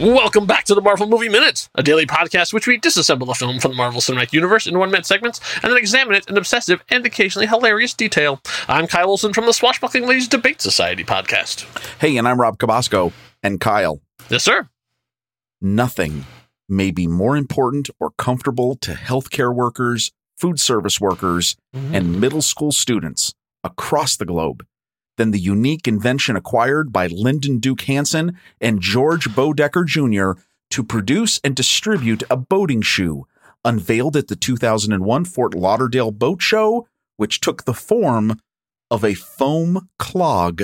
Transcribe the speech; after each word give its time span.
Welcome 0.00 0.46
back 0.46 0.64
to 0.64 0.74
the 0.74 0.80
Marvel 0.80 1.06
Movie 1.06 1.28
Minute, 1.28 1.68
a 1.74 1.82
daily 1.82 2.06
podcast 2.06 2.54
which 2.54 2.66
we 2.66 2.80
disassemble 2.80 3.28
a 3.28 3.34
film 3.34 3.60
from 3.60 3.72
the 3.72 3.76
Marvel 3.76 4.00
Cinematic 4.00 4.32
Universe 4.32 4.66
in 4.66 4.78
one 4.78 4.90
minute 4.90 5.04
segments 5.04 5.42
and 5.56 5.70
then 5.70 5.76
examine 5.76 6.14
it 6.14 6.26
in 6.26 6.38
obsessive 6.38 6.82
and 6.88 7.04
occasionally 7.04 7.46
hilarious 7.46 7.92
detail. 7.92 8.40
I'm 8.66 8.86
Kyle 8.86 9.08
Wilson 9.08 9.34
from 9.34 9.44
the 9.44 9.52
Swashbuckling 9.52 10.06
Ladies 10.06 10.26
Debate 10.26 10.62
Society 10.62 11.04
podcast. 11.04 11.66
Hey, 11.98 12.16
and 12.16 12.26
I'm 12.26 12.40
Rob 12.40 12.56
Cabasco 12.56 13.12
and 13.42 13.60
Kyle. 13.60 14.00
Yes, 14.30 14.42
sir. 14.42 14.70
Nothing 15.60 16.24
may 16.66 16.90
be 16.90 17.06
more 17.06 17.36
important 17.36 17.90
or 18.00 18.12
comfortable 18.12 18.76
to 18.76 18.94
healthcare 18.94 19.54
workers, 19.54 20.12
food 20.38 20.58
service 20.58 20.98
workers, 20.98 21.56
mm-hmm. 21.76 21.94
and 21.94 22.18
middle 22.18 22.40
school 22.40 22.72
students 22.72 23.34
across 23.62 24.16
the 24.16 24.24
globe 24.24 24.64
than 25.20 25.32
the 25.32 25.38
unique 25.38 25.86
invention 25.86 26.34
acquired 26.34 26.90
by 26.94 27.06
Lyndon 27.06 27.58
Duke 27.58 27.82
Hanson 27.82 28.38
and 28.58 28.80
George 28.80 29.28
Boedecker 29.28 29.84
Jr. 29.84 30.40
to 30.70 30.82
produce 30.82 31.38
and 31.44 31.54
distribute 31.54 32.22
a 32.30 32.38
boating 32.38 32.80
shoe 32.80 33.26
unveiled 33.62 34.16
at 34.16 34.28
the 34.28 34.34
2001 34.34 35.26
Fort 35.26 35.52
Lauderdale 35.54 36.10
Boat 36.10 36.40
Show, 36.40 36.88
which 37.18 37.40
took 37.40 37.66
the 37.66 37.74
form 37.74 38.40
of 38.90 39.04
a 39.04 39.12
foam 39.12 39.90
clog 39.98 40.62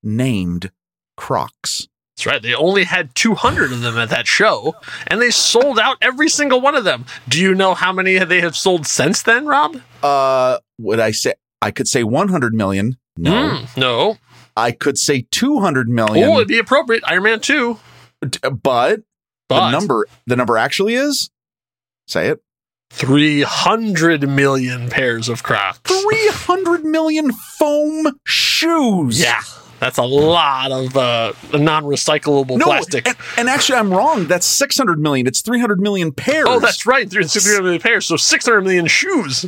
named 0.00 0.70
Crocs. 1.16 1.88
That's 2.16 2.26
right. 2.26 2.40
They 2.40 2.54
only 2.54 2.84
had 2.84 3.16
200 3.16 3.72
of 3.72 3.80
them 3.80 3.98
at 3.98 4.10
that 4.10 4.28
show, 4.28 4.76
and 5.08 5.20
they 5.20 5.30
sold 5.30 5.80
out 5.80 5.96
every 6.00 6.28
single 6.28 6.60
one 6.60 6.76
of 6.76 6.84
them. 6.84 7.04
Do 7.28 7.40
you 7.40 7.52
know 7.52 7.74
how 7.74 7.92
many 7.92 8.16
they 8.18 8.42
have 8.42 8.56
sold 8.56 8.86
since 8.86 9.22
then, 9.22 9.46
Rob? 9.46 9.80
Uh, 10.04 10.58
would 10.78 11.00
I 11.00 11.10
say 11.10 11.34
I 11.60 11.72
could 11.72 11.88
say 11.88 12.04
100 12.04 12.54
million? 12.54 12.96
No. 13.18 13.32
Mm, 13.32 13.76
no. 13.76 14.16
I 14.56 14.72
could 14.72 14.98
say 14.98 15.26
200 15.30 15.88
million. 15.88 16.28
Oh, 16.28 16.36
it'd 16.36 16.48
be 16.48 16.58
appropriate. 16.58 17.02
Iron 17.06 17.22
Man 17.24 17.40
2. 17.40 17.78
but, 18.20 18.52
But 18.62 19.00
the 19.48 19.70
number 19.70 20.06
the 20.26 20.36
number 20.36 20.56
actually 20.56 20.94
is 20.94 21.30
say 22.06 22.28
it 22.28 22.40
300 22.90 24.28
million 24.28 24.88
pairs 24.88 25.28
of 25.28 25.42
Crocs. 25.42 25.80
300 25.84 26.84
million 26.84 27.32
foam 27.32 28.18
shoes. 28.24 29.20
Yeah. 29.20 29.40
That's 29.78 29.98
a 29.98 30.02
lot 30.02 30.72
of 30.72 30.96
uh, 30.96 31.32
non-recyclable 31.52 32.58
No, 32.58 32.64
plastic. 32.64 33.06
and, 33.06 33.16
and 33.36 33.48
actually, 33.48 33.78
I'm 33.78 33.92
wrong. 33.92 34.26
That's 34.26 34.44
600 34.46 34.98
million. 34.98 35.28
It's 35.28 35.40
300 35.40 35.80
million 35.80 36.10
pairs. 36.10 36.46
Oh, 36.48 36.58
that's 36.58 36.84
right. 36.84 37.08
300 37.08 37.62
million 37.62 37.80
pairs. 37.80 38.06
So 38.06 38.16
600 38.16 38.62
million 38.62 38.86
shoes. 38.88 39.46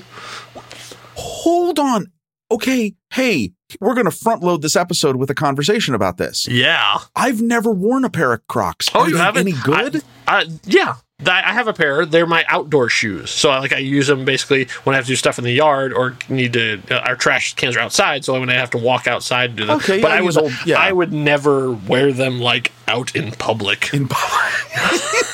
Hold 1.16 1.80
on. 1.80 2.12
Okay, 2.52 2.94
hey, 3.12 3.52
we're 3.80 3.94
going 3.94 4.06
to 4.06 4.10
front 4.10 4.42
load 4.42 4.62
this 4.62 4.76
episode 4.76 5.16
with 5.16 5.30
a 5.30 5.34
conversation 5.34 5.94
about 5.94 6.16
this. 6.16 6.46
Yeah. 6.48 6.98
I've 7.14 7.40
never 7.42 7.70
worn 7.70 8.04
a 8.04 8.10
pair 8.10 8.32
of 8.32 8.46
Crocs. 8.48 8.88
Oh, 8.94 9.00
Are 9.00 9.08
you 9.08 9.16
haven't? 9.16 9.40
any 9.48 9.52
good? 9.64 10.02
Uh, 10.26 10.44
yeah. 10.64 10.96
I 11.26 11.42
I 11.50 11.52
have 11.52 11.68
a 11.68 11.74
pair. 11.74 12.06
They're 12.06 12.26
my 12.26 12.46
outdoor 12.48 12.88
shoes. 12.88 13.28
So 13.30 13.50
I 13.50 13.58
like 13.58 13.74
I 13.74 13.78
use 13.78 14.06
them 14.06 14.24
basically 14.24 14.68
when 14.84 14.94
I 14.94 14.96
have 14.96 15.04
to 15.04 15.12
do 15.12 15.16
stuff 15.16 15.38
in 15.38 15.44
the 15.44 15.52
yard 15.52 15.92
or 15.92 16.16
need 16.30 16.54
to. 16.54 16.80
Uh, 16.90 16.94
our 17.00 17.14
trash 17.14 17.52
cans 17.56 17.76
are 17.76 17.80
outside, 17.80 18.24
so 18.24 18.40
when 18.40 18.48
I 18.48 18.54
have 18.54 18.70
to 18.70 18.78
walk 18.78 19.06
outside, 19.06 19.50
to 19.50 19.56
do 19.56 19.66
them. 19.66 19.76
Okay, 19.76 20.00
but 20.00 20.08
yeah, 20.08 20.14
I 20.14 20.18
I 20.18 20.20
would 20.22 20.36
old- 20.38 20.52
yeah. 20.64 20.78
I 20.78 20.92
would 20.92 21.12
never 21.12 21.72
wear 21.72 22.12
them 22.14 22.40
like 22.40 22.72
out 22.88 23.14
in 23.14 23.32
public. 23.32 23.92
In 23.92 24.08
public. 24.08 24.54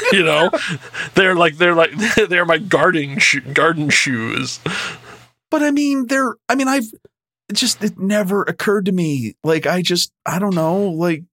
you 0.12 0.24
know, 0.24 0.50
they're 1.14 1.36
like 1.36 1.56
they're 1.58 1.74
like 1.76 1.92
they're 2.28 2.44
my 2.44 2.58
gardening 2.58 3.18
sho- 3.18 3.40
garden 3.52 3.88
shoes. 3.88 4.58
But 5.50 5.62
I 5.62 5.70
mean, 5.70 6.08
they're, 6.08 6.34
I 6.48 6.56
mean, 6.56 6.66
I've 6.66 6.90
it 7.48 7.54
just, 7.54 7.82
it 7.82 7.98
never 7.98 8.42
occurred 8.42 8.86
to 8.86 8.92
me. 8.92 9.36
Like, 9.44 9.66
I 9.66 9.82
just, 9.82 10.12
I 10.24 10.38
don't 10.38 10.54
know. 10.54 10.84
Like, 10.88 11.24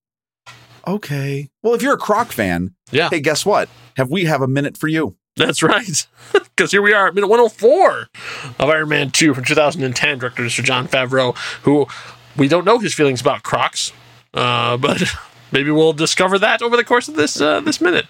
okay. 0.87 1.49
Well, 1.61 1.73
if 1.73 1.81
you're 1.81 1.93
a 1.93 1.97
Croc 1.97 2.31
fan, 2.31 2.75
Yeah. 2.91 3.09
hey, 3.09 3.19
guess 3.19 3.45
what? 3.45 3.69
Have 3.97 4.09
we 4.11 4.25
have 4.25 4.41
a 4.41 4.47
minute 4.47 4.77
for 4.77 4.87
you? 4.87 5.15
That's 5.35 5.63
right. 5.63 6.07
Because 6.55 6.69
here 6.69 6.83
we 6.83 6.93
are 6.93 7.07
at 7.07 7.15
minute 7.15 7.29
104 7.29 8.07
of 8.59 8.69
Iron 8.69 8.87
Man 8.89 9.09
2 9.09 9.33
from 9.33 9.43
2010, 9.43 10.19
director 10.19 10.43
Mr. 10.43 10.63
Jon 10.63 10.87
Favreau, 10.87 11.35
who 11.63 11.87
we 12.37 12.47
don't 12.47 12.63
know 12.63 12.77
his 12.77 12.93
feelings 12.93 13.21
about 13.21 13.41
Crocs, 13.41 13.91
uh, 14.35 14.77
but 14.77 15.01
maybe 15.53 15.71
we'll 15.71 15.93
discover 15.93 16.37
that 16.39 16.61
over 16.61 16.75
the 16.75 16.83
course 16.83 17.07
of 17.07 17.15
this 17.15 17.39
uh, 17.39 17.61
this 17.61 17.79
minute. 17.79 18.07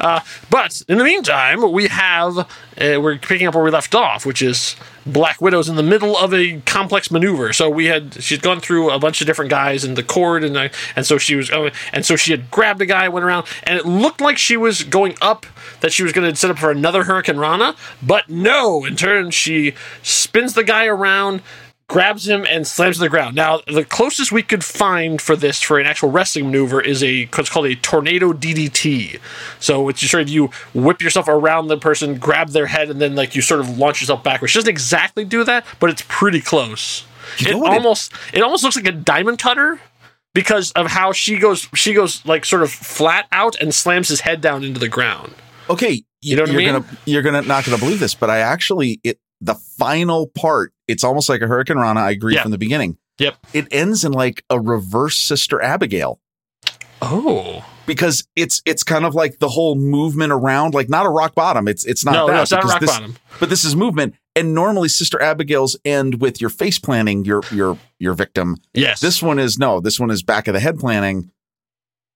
Uh, 0.00 0.20
but 0.50 0.82
in 0.88 0.98
the 0.98 1.04
meantime, 1.04 1.70
we 1.70 1.86
have 1.88 2.38
uh, 2.38 2.46
we're 2.76 3.18
picking 3.18 3.46
up 3.46 3.54
where 3.54 3.62
we 3.62 3.70
left 3.70 3.94
off, 3.94 4.26
which 4.26 4.42
is 4.42 4.74
Black 5.04 5.40
Widow's 5.40 5.68
in 5.68 5.76
the 5.76 5.82
middle 5.82 6.16
of 6.16 6.32
a 6.32 6.60
complex 6.62 7.10
maneuver. 7.10 7.52
So 7.52 7.68
we 7.68 7.86
had 7.86 8.22
she'd 8.22 8.42
gone 8.42 8.60
through 8.60 8.90
a 8.90 8.98
bunch 8.98 9.20
of 9.20 9.26
different 9.26 9.50
guys 9.50 9.84
in 9.84 9.94
the 9.94 10.02
cord, 10.02 10.42
and 10.42 10.58
I, 10.58 10.70
and 10.96 11.04
so 11.04 11.18
she 11.18 11.36
was 11.36 11.50
oh, 11.50 11.70
and 11.92 12.04
so 12.04 12.16
she 12.16 12.32
had 12.32 12.50
grabbed 12.50 12.80
a 12.80 12.86
guy, 12.86 13.08
went 13.08 13.24
around, 13.24 13.46
and 13.64 13.78
it 13.78 13.86
looked 13.86 14.20
like 14.20 14.38
she 14.38 14.56
was 14.56 14.82
going 14.82 15.16
up 15.20 15.46
that 15.80 15.92
she 15.92 16.02
was 16.02 16.12
going 16.12 16.28
to 16.28 16.34
set 16.36 16.50
up 16.50 16.58
for 16.58 16.70
another 16.70 17.04
Hurricanrana, 17.04 17.76
but 18.02 18.28
no. 18.28 18.84
In 18.84 18.96
turn, 18.96 19.30
she 19.30 19.74
spins 20.02 20.54
the 20.54 20.64
guy 20.64 20.86
around 20.86 21.42
grabs 21.92 22.26
him 22.26 22.46
and 22.48 22.66
slams 22.66 22.96
to 22.96 23.02
the 23.02 23.08
ground. 23.10 23.36
Now, 23.36 23.60
the 23.66 23.84
closest 23.84 24.32
we 24.32 24.42
could 24.42 24.64
find 24.64 25.20
for 25.20 25.36
this 25.36 25.60
for 25.60 25.78
an 25.78 25.86
actual 25.86 26.10
wrestling 26.10 26.46
maneuver 26.46 26.80
is 26.80 27.02
a 27.04 27.26
what's 27.26 27.50
called 27.50 27.66
a 27.66 27.74
tornado 27.76 28.32
DDT. 28.32 29.20
So 29.60 29.88
it's 29.90 30.00
just 30.00 30.10
sort 30.10 30.22
of 30.22 30.30
you 30.30 30.46
whip 30.72 31.02
yourself 31.02 31.28
around 31.28 31.68
the 31.68 31.76
person, 31.76 32.18
grab 32.18 32.48
their 32.48 32.64
head, 32.66 32.88
and 32.88 32.98
then 32.98 33.14
like 33.14 33.34
you 33.34 33.42
sort 33.42 33.60
of 33.60 33.76
launch 33.76 34.00
yourself 34.00 34.24
backwards. 34.24 34.52
She 34.52 34.58
doesn't 34.58 34.70
exactly 34.70 35.24
do 35.26 35.44
that, 35.44 35.66
but 35.80 35.90
it's 35.90 36.02
pretty 36.08 36.40
close. 36.40 37.04
You 37.38 37.50
it 37.50 37.58
what 37.58 37.72
it- 37.72 37.76
almost 37.76 38.12
it 38.32 38.42
almost 38.42 38.64
looks 38.64 38.76
like 38.76 38.86
a 38.88 38.92
diamond 38.92 39.38
cutter 39.38 39.78
because 40.34 40.72
of 40.72 40.86
how 40.86 41.12
she 41.12 41.38
goes 41.38 41.68
she 41.74 41.92
goes 41.92 42.24
like 42.24 42.46
sort 42.46 42.62
of 42.62 42.72
flat 42.72 43.26
out 43.32 43.54
and 43.60 43.74
slams 43.74 44.08
his 44.08 44.20
head 44.20 44.40
down 44.40 44.64
into 44.64 44.80
the 44.80 44.88
ground. 44.88 45.34
Okay. 45.68 46.02
You 46.22 46.36
know 46.36 46.42
what 46.42 46.52
you're 46.52 46.58
mean? 46.62 46.72
Gonna, 46.72 46.98
you're 47.04 47.22
gonna 47.22 47.42
not 47.42 47.64
gonna 47.66 47.78
believe 47.78 47.98
this, 48.00 48.14
but 48.14 48.30
I 48.30 48.38
actually, 48.38 49.00
it, 49.04 49.18
the 49.44 49.54
final 49.54 50.28
part, 50.28 50.72
it's 50.88 51.04
almost 51.04 51.28
like 51.28 51.42
a 51.42 51.46
Hurricanrana. 51.46 51.96
I 51.98 52.10
agree 52.12 52.34
Yeah. 52.34 52.42
from 52.42 52.52
the 52.52 52.58
beginning. 52.58 52.96
Yep. 53.18 53.36
It 53.52 53.68
ends 53.70 54.04
in 54.04 54.12
like 54.12 54.44
a 54.48 54.58
reverse 54.58 55.18
Sister 55.18 55.60
Abigail. 55.60 56.18
Oh. 57.04 57.64
because 57.84 58.26
it's 58.36 58.62
it's 58.64 58.84
kind 58.84 59.04
of 59.04 59.12
like 59.14 59.40
the 59.40 59.48
whole 59.48 59.74
movement 59.74 60.32
around, 60.32 60.72
like 60.72 60.88
not 60.88 61.04
a 61.04 61.08
rock 61.08 61.34
bottom. 61.34 61.66
It's 61.66 61.84
it's 61.84 62.04
not 62.04 62.12
No, 62.12 62.26
that. 62.28 62.32
no, 62.34 62.42
it's 62.42 62.50
not 62.52 62.64
rock 62.64 62.80
this- 62.80 62.90
bottom. 62.90 63.16
But 63.40 63.50
this 63.50 63.64
is 63.64 63.74
movement, 63.74 64.14
and 64.36 64.54
normally 64.54 64.88
Sister 64.88 65.20
Abigail's 65.20 65.76
end 65.84 66.20
with 66.20 66.40
your 66.40 66.48
face 66.50 66.78
planning 66.78 67.24
your 67.24 67.42
your 67.50 67.76
your 67.98 68.14
victim. 68.14 68.56
Yes. 68.72 69.00
This 69.00 69.20
one 69.20 69.40
is 69.40 69.58
no. 69.58 69.80
This 69.80 69.98
one 69.98 70.10
is 70.12 70.22
back 70.22 70.46
of 70.46 70.54
the 70.54 70.60
head 70.60 70.78
planning. 70.78 71.30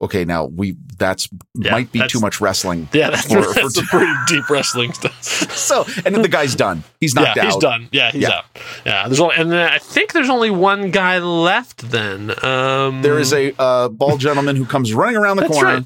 Okay, 0.03 0.27
now 0.27 0.45
we 0.45 0.77
that's 0.99 1.27
Yeah, 1.55 1.73
might 1.73 1.91
be 1.91 2.01
that's- 2.01 2.13
too 2.13 2.21
much 2.21 2.39
wrestling. 2.41 2.87
yeah, 2.93 3.11
that's, 3.11 3.33
for- 3.33 3.41
that's 3.55 3.81
for- 3.81 3.87
pretty 3.99 4.13
deep 4.29 4.51
wrestling 4.51 4.93
stuff. 4.93 5.23
So 5.23 5.85
and 6.05 6.15
then 6.15 6.21
the 6.23 6.29
guy's 6.29 6.55
done. 6.55 6.85
He's 7.01 7.15
knocked 7.15 7.37
yeah, 7.37 7.43
out. 7.43 7.53
he's 7.53 7.57
done. 7.63 7.89
Yeah, 7.93 8.11
he's 8.13 8.23
Yeah. 8.23 8.31
out. 8.31 8.45
Yeah, 8.85 9.09
there's 9.09 9.21
only, 9.21 9.37
and 9.37 9.51
then 9.51 9.71
I 9.71 9.79
think 9.79 10.13
there's 10.13 10.29
only 10.29 10.51
one 10.51 10.91
guy 10.91 11.19
left. 11.19 11.91
Then 11.91 12.33
um, 12.45 13.01
There 13.03 13.19
is 13.19 13.33
a 13.33 13.55
uh, 13.59 13.89
bald 13.89 14.21
gentleman 14.21 14.57
who 14.57 14.67
comes 14.67 14.93
running 14.93 15.17
around 15.17 15.39
the 15.39 15.47
corner. 15.49 15.77
right. 15.77 15.85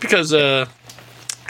because 0.00 0.32
uh, 0.32 0.64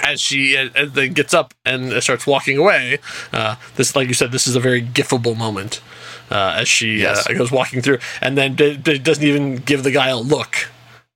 as 0.02 0.20
she 0.20 0.56
uh, 0.56 0.68
as 0.74 0.92
then 0.92 1.12
gets 1.12 1.32
up 1.32 1.54
and 1.64 2.02
starts 2.02 2.26
walking 2.26 2.58
away, 2.58 2.98
uh, 3.32 3.54
this 3.76 3.94
like 3.94 4.08
you 4.08 4.14
said, 4.14 4.32
this 4.32 4.48
is 4.48 4.56
a 4.56 4.60
very 4.60 4.82
gifable 4.82 5.36
moment 5.36 5.80
uh, 6.28 6.56
as 6.58 6.68
she 6.68 6.96
Yes. 7.02 7.24
uh, 7.28 7.34
goes 7.34 7.52
walking 7.52 7.82
through, 7.82 7.98
and 8.20 8.36
then 8.36 8.56
d- 8.56 8.76
d- 8.76 8.98
doesn't 8.98 9.22
even 9.22 9.56
give 9.56 9.84
the 9.84 9.90
guy 9.92 10.08
a 10.08 10.18
look, 10.18 10.70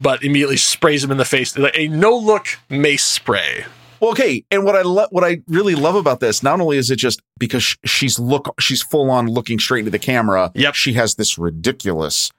but 0.04 0.22
immediately 0.22 0.56
sprays 0.56 1.02
him 1.02 1.10
in 1.10 1.16
the 1.16 1.24
face 1.24 1.58
like 1.58 1.76
a 1.76 1.88
no 1.88 2.16
look 2.16 2.46
mace 2.70 3.04
spray. 3.04 3.64
Well, 4.00 4.10
okay, 4.12 4.44
and 4.50 4.64
what 4.64 4.76
I 4.76 4.82
lo- 4.82 5.06
what 5.10 5.24
I 5.24 5.40
really 5.48 5.74
love 5.74 5.94
about 5.96 6.20
this, 6.20 6.42
not 6.42 6.60
only 6.60 6.76
is 6.76 6.90
it 6.90 6.96
just 6.96 7.20
because 7.38 7.62
sh- 7.62 7.76
she's 7.84 8.18
look 8.18 8.54
she's 8.60 8.82
full 8.82 9.10
on 9.10 9.26
looking 9.28 9.58
straight 9.58 9.80
into 9.80 9.90
the 9.90 9.98
camera. 9.98 10.52
Yep. 10.54 10.74
she 10.74 10.92
has 10.92 11.14
this 11.14 11.38
ridiculous 11.38 12.30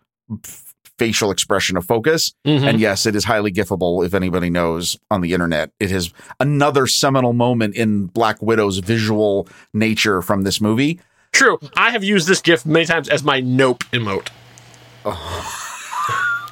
f- 0.44 0.62
facial 1.00 1.32
expression 1.32 1.76
of 1.76 1.84
focus, 1.86 2.34
Mhm. 2.46 2.64
and 2.70 2.80
yes, 2.80 3.06
it 3.06 3.16
is 3.16 3.24
highly 3.26 3.52
gifable. 3.52 4.06
If 4.06 4.14
anybody 4.14 4.50
knows 4.50 4.98
on 5.12 5.22
the 5.22 5.34
internet, 5.34 5.72
it 5.80 5.92
is 5.92 6.14
another 6.40 6.86
seminal 6.88 7.34
moment 7.34 7.76
in 7.76 8.06
Black 8.06 8.42
Widow's 8.42 8.78
visual 8.78 9.48
nature 9.74 10.22
from 10.22 10.44
this 10.44 10.62
movie. 10.62 11.00
True. 11.34 11.58
I 11.76 11.90
have 11.92 12.04
used 12.04 12.28
this 12.30 12.40
GIF 12.42 12.66
many 12.66 12.86
times 12.86 13.10
as 13.10 13.24
my 13.24 13.40
nope 13.42 13.84
emote. 13.92 14.28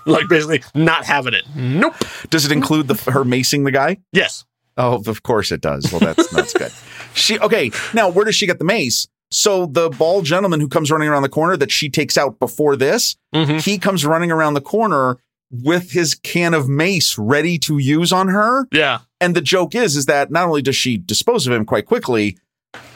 like 0.11 0.27
basically 0.27 0.63
not 0.75 1.05
having 1.05 1.33
it. 1.33 1.43
Nope. 1.55 1.95
Does 2.29 2.45
it 2.45 2.51
include 2.51 2.87
the 2.87 2.95
her 3.11 3.23
macing 3.23 3.63
the 3.65 3.71
guy? 3.71 3.97
Yes. 4.11 4.45
Oh, 4.77 5.01
of 5.05 5.23
course 5.23 5.51
it 5.51 5.61
does. 5.61 5.91
Well, 5.91 5.99
that's 5.99 6.27
that's 6.29 6.53
good. 6.53 6.71
She 7.13 7.39
okay. 7.39 7.71
Now, 7.93 8.09
where 8.09 8.25
does 8.25 8.35
she 8.35 8.47
get 8.47 8.57
the 8.59 8.65
mace? 8.65 9.07
So 9.31 9.65
the 9.65 9.89
bald 9.89 10.25
gentleman 10.25 10.59
who 10.59 10.67
comes 10.67 10.91
running 10.91 11.07
around 11.07 11.23
the 11.23 11.29
corner 11.29 11.57
that 11.57 11.71
she 11.71 11.89
takes 11.89 12.17
out 12.17 12.37
before 12.39 12.75
this, 12.75 13.15
Mhm. 13.33 13.63
he 13.63 13.77
comes 13.79 14.05
running 14.05 14.31
around 14.31 14.53
the 14.53 14.61
corner 14.61 15.17
with 15.51 15.91
his 15.91 16.15
can 16.15 16.53
of 16.53 16.67
mace 16.69 17.17
ready 17.17 17.57
to 17.59 17.77
use 17.77 18.11
on 18.11 18.27
her. 18.29 18.67
Yeah. 18.71 18.99
And 19.21 19.35
the 19.35 19.41
joke 19.41 19.73
is, 19.75 19.95
is 19.95 20.05
that 20.07 20.31
not 20.31 20.47
only 20.47 20.61
does 20.63 20.75
she 20.75 20.97
dispose 20.97 21.45
of 21.47 21.53
him 21.53 21.65
quite 21.65 21.85
quickly, 21.85 22.37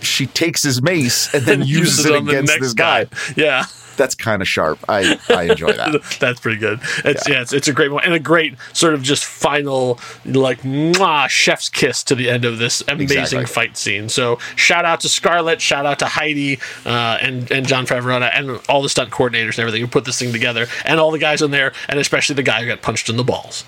she 0.01 0.25
takes 0.25 0.63
his 0.63 0.81
mace 0.81 1.31
and 1.33 1.43
then 1.45 1.61
uses 1.65 2.05
it 2.05 2.15
on 2.15 2.25
the 2.25 2.31
against 2.31 2.53
next 2.53 2.61
this 2.65 2.73
guy. 2.73 3.05
Yeah. 3.35 3.65
That's 3.97 4.15
kind 4.15 4.41
of 4.41 4.47
sharp. 4.47 4.79
I 4.87 5.19
I 5.29 5.43
enjoy 5.43 5.73
that. 5.73 6.17
That's 6.19 6.39
pretty 6.39 6.59
good. 6.59 6.79
It's 7.03 7.27
yeah, 7.27 7.41
it's, 7.41 7.53
it's 7.53 7.67
a 7.67 7.73
great 7.73 7.91
one 7.91 8.03
and 8.05 8.13
a 8.13 8.19
great 8.19 8.55
sort 8.73 8.93
of 8.93 9.01
just 9.03 9.25
final 9.25 9.99
like 10.25 10.61
mwah, 10.61 11.27
chef's 11.29 11.69
kiss 11.69 12.03
to 12.05 12.15
the 12.15 12.29
end 12.29 12.45
of 12.45 12.57
this 12.59 12.81
amazing 12.87 13.17
Exactly. 13.19 13.45
fight 13.45 13.77
scene. 13.77 14.09
So 14.09 14.37
shout 14.55 14.85
out 14.85 14.99
to 15.01 15.09
Scarlett, 15.09 15.61
shout 15.61 15.85
out 15.85 15.99
to 15.99 16.05
Heidi 16.05 16.59
uh, 16.85 17.17
and 17.21 17.51
and 17.51 17.67
Jon 17.67 17.85
Favreau 17.85 18.07
and 18.33 18.59
all 18.69 18.81
the 18.81 18.89
stunt 18.89 19.11
coordinators 19.11 19.51
and 19.55 19.59
everything 19.59 19.81
who 19.81 19.87
put 19.87 20.05
this 20.05 20.19
thing 20.19 20.31
together, 20.31 20.67
and 20.85 20.99
all 20.99 21.11
the 21.11 21.19
guys 21.19 21.41
in 21.41 21.51
there, 21.51 21.73
and 21.89 21.99
especially 21.99 22.35
the 22.35 22.43
guy 22.43 22.61
who 22.61 22.67
got 22.67 22.81
punched 22.81 23.09
in 23.09 23.17
the 23.17 23.23
balls. 23.23 23.63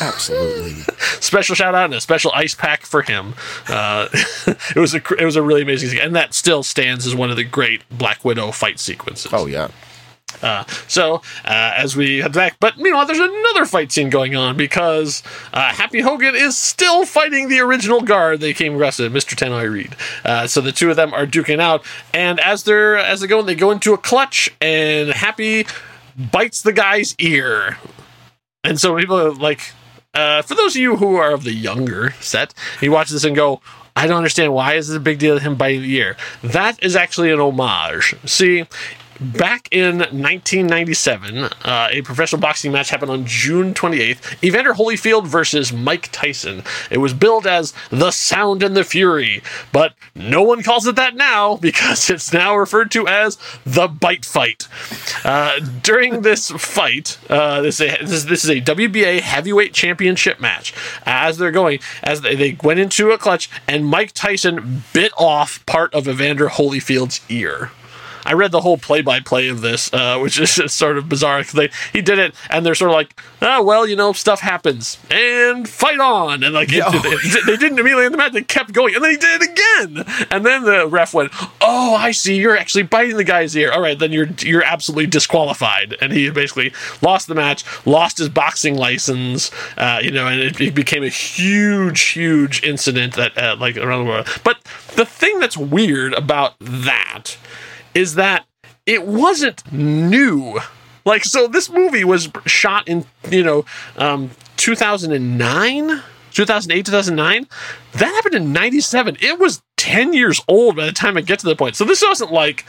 Absolutely. 0.00 0.72
Special 1.20 1.54
shout 1.54 1.74
out 1.74 1.86
and 1.86 1.94
a 1.94 2.00
special 2.00 2.30
ice 2.34 2.54
pack 2.54 2.82
for 2.86 3.02
him. 3.02 3.34
Uh, 3.68 4.08
it 4.46 4.76
was 4.76 4.94
a 4.94 4.98
it 5.18 5.24
was 5.24 5.36
a 5.36 5.42
really 5.42 5.62
amazing, 5.62 5.90
thing. 5.90 6.00
and 6.00 6.14
that 6.16 6.34
still 6.34 6.62
stands 6.62 7.06
as 7.06 7.14
one 7.14 7.30
of 7.30 7.36
the 7.36 7.44
great 7.44 7.82
Black 7.90 8.24
Widow 8.24 8.50
fight 8.52 8.78
sequences. 8.78 9.32
Oh 9.32 9.37
yeah. 9.46 9.68
Uh, 10.42 10.64
so 10.86 11.16
uh, 11.44 11.72
as 11.76 11.96
we 11.96 12.18
head 12.18 12.32
back, 12.32 12.56
but 12.60 12.78
meanwhile, 12.78 13.06
there's 13.06 13.18
another 13.18 13.64
fight 13.64 13.90
scene 13.90 14.10
going 14.10 14.36
on 14.36 14.56
because 14.56 15.22
uh, 15.52 15.72
Happy 15.72 16.00
Hogan 16.00 16.34
is 16.34 16.56
still 16.56 17.04
fighting 17.04 17.48
the 17.48 17.60
original 17.60 18.02
guard 18.02 18.40
they 18.40 18.52
came 18.54 18.74
across, 18.74 19.00
uh, 19.00 19.04
Mr. 19.04 19.34
Tannoy 19.34 19.70
Reed. 19.70 19.96
Uh, 20.24 20.46
so 20.46 20.60
the 20.60 20.72
two 20.72 20.90
of 20.90 20.96
them 20.96 21.12
are 21.12 21.26
duking 21.26 21.60
out, 21.60 21.84
and 22.12 22.38
as 22.40 22.64
they're 22.64 22.96
as 22.96 23.20
they 23.20 23.26
go, 23.26 23.42
they 23.42 23.54
go 23.54 23.70
into 23.70 23.94
a 23.94 23.98
clutch, 23.98 24.50
and 24.60 25.10
Happy 25.10 25.66
bites 26.16 26.62
the 26.62 26.72
guy's 26.72 27.14
ear, 27.18 27.78
and 28.62 28.78
so 28.78 28.96
people 28.96 29.18
are 29.18 29.32
like, 29.32 29.72
uh, 30.14 30.42
for 30.42 30.54
those 30.54 30.76
of 30.76 30.82
you 30.82 30.96
who 30.96 31.16
are 31.16 31.32
of 31.32 31.44
the 31.44 31.54
younger 31.54 32.12
set, 32.20 32.54
you 32.80 32.92
watch 32.92 33.10
this 33.10 33.24
and 33.24 33.34
go. 33.34 33.60
I 33.96 34.06
don't 34.06 34.18
understand 34.18 34.54
why 34.54 34.74
is 34.74 34.90
it 34.90 34.96
a 34.96 35.00
big 35.00 35.18
deal 35.18 35.36
to 35.36 35.42
him 35.42 35.56
biting 35.56 35.82
the 35.82 35.96
ear. 35.96 36.16
That 36.44 36.80
is 36.84 36.94
actually 36.94 37.32
an 37.32 37.40
homage. 37.40 38.14
See, 38.26 38.64
Back 39.20 39.68
in 39.72 39.98
1997, 39.98 41.42
uh, 41.64 41.88
a 41.90 42.02
professional 42.02 42.40
boxing 42.40 42.70
match 42.70 42.90
happened 42.90 43.10
on 43.10 43.26
June 43.26 43.74
28th. 43.74 44.44
Evander 44.44 44.74
Holyfield 44.74 45.26
versus 45.26 45.72
Mike 45.72 46.08
Tyson. 46.12 46.62
It 46.88 46.98
was 46.98 47.14
billed 47.14 47.44
as 47.44 47.72
The 47.90 48.12
Sound 48.12 48.62
and 48.62 48.76
the 48.76 48.84
Fury, 48.84 49.42
but 49.72 49.94
no 50.14 50.42
one 50.44 50.62
calls 50.62 50.86
it 50.86 50.94
that 50.96 51.16
now 51.16 51.56
because 51.60 52.08
it's 52.10 52.32
now 52.32 52.56
referred 52.56 52.92
to 52.92 53.08
as 53.08 53.38
The 53.66 53.88
Bite 53.88 54.24
Fight. 54.24 54.68
Uh, 55.24 55.58
during 55.82 56.22
this 56.22 56.50
fight, 56.52 57.18
uh, 57.28 57.60
this, 57.62 57.80
is 57.80 57.92
a, 58.24 58.26
this, 58.28 58.44
is- 58.44 58.50
a 58.50 58.60
WBA 58.60 59.20
heavyweight 59.20 59.72
championship 59.74 60.38
match. 60.38 60.72
As 61.04 61.38
they're 61.38 61.50
going, 61.50 61.80
as 62.04 62.20
they, 62.20 62.36
they 62.36 62.56
went 62.62 62.78
into 62.78 63.10
a 63.10 63.18
clutch, 63.18 63.50
and 63.66 63.84
Mike 63.84 64.12
Tyson 64.12 64.84
bit 64.92 65.12
off 65.18 65.66
part 65.66 65.92
of 65.92 66.06
Evander 66.06 66.48
Holyfield's 66.48 67.20
ear. 67.28 67.72
I 68.28 68.34
read 68.34 68.52
the 68.52 68.60
whole 68.60 68.76
play-by-play 68.76 69.48
of 69.48 69.62
this, 69.62 69.92
uh, 69.92 70.18
which 70.22 70.38
is 70.38 70.54
just 70.54 70.76
sort 70.76 70.98
of 70.98 71.08
bizarre. 71.08 71.42
They 71.42 71.70
he 71.92 72.02
did 72.02 72.18
it, 72.18 72.34
and 72.50 72.64
they're 72.64 72.74
sort 72.74 72.90
of 72.90 72.94
like, 72.94 73.20
oh 73.42 73.62
well, 73.62 73.86
you 73.86 73.96
know, 73.96 74.12
stuff 74.12 74.40
happens, 74.40 74.98
and 75.10 75.68
fight 75.68 75.98
on, 76.00 76.42
and 76.42 76.54
like 76.54 76.68
it- 76.70 76.84
they 77.46 77.56
didn't 77.56 77.78
immediately 77.78 78.06
in 78.06 78.12
the 78.12 78.18
match. 78.18 78.32
They 78.32 78.42
kept 78.42 78.72
going, 78.72 78.94
and 78.94 79.02
then 79.02 79.10
he 79.12 79.16
did 79.16 79.42
it 79.42 79.50
again, 79.50 80.26
and 80.30 80.44
then 80.44 80.64
the 80.64 80.86
ref 80.86 81.14
went, 81.14 81.30
oh, 81.60 81.94
I 81.94 82.10
see, 82.10 82.36
you're 82.36 82.56
actually 82.56 82.82
biting 82.84 83.16
the 83.16 83.24
guy's 83.24 83.56
ear. 83.56 83.72
All 83.72 83.80
right, 83.80 83.98
then 83.98 84.12
you're 84.12 84.28
you're 84.40 84.62
absolutely 84.64 85.06
disqualified, 85.06 85.96
and 86.00 86.12
he 86.12 86.28
basically 86.30 86.72
lost 87.00 87.28
the 87.28 87.34
match, 87.34 87.64
lost 87.86 88.18
his 88.18 88.28
boxing 88.28 88.76
license, 88.76 89.50
uh, 89.78 90.00
you 90.02 90.10
know, 90.10 90.26
and 90.26 90.40
it, 90.40 90.60
it 90.60 90.74
became 90.74 91.02
a 91.02 91.08
huge, 91.08 92.00
huge 92.02 92.62
incident 92.62 93.14
that 93.14 93.36
uh, 93.38 93.56
like 93.58 93.76
around 93.76 94.04
the 94.04 94.10
world. 94.10 94.28
But 94.44 94.62
the 94.96 95.06
thing 95.06 95.38
that's 95.40 95.56
weird 95.56 96.12
about 96.14 96.54
that 96.60 97.36
is 97.94 98.14
that 98.14 98.46
it 98.86 99.06
wasn't 99.06 99.70
new. 99.72 100.58
Like, 101.04 101.24
so 101.24 101.46
this 101.46 101.70
movie 101.70 102.04
was 102.04 102.28
shot 102.46 102.86
in, 102.88 103.06
you 103.30 103.42
know, 103.42 103.64
um, 103.96 104.30
2009, 104.56 106.02
2008, 106.32 106.86
2009. 106.86 107.46
That 107.92 108.04
happened 108.04 108.34
in 108.34 108.52
97. 108.52 109.16
It 109.20 109.38
was 109.38 109.62
10 109.76 110.12
years 110.12 110.40
old 110.48 110.76
by 110.76 110.86
the 110.86 110.92
time 110.92 111.16
I 111.16 111.22
get 111.22 111.38
to 111.40 111.46
the 111.46 111.56
point. 111.56 111.76
So 111.76 111.84
this 111.84 112.02
wasn't 112.02 112.32
like 112.32 112.64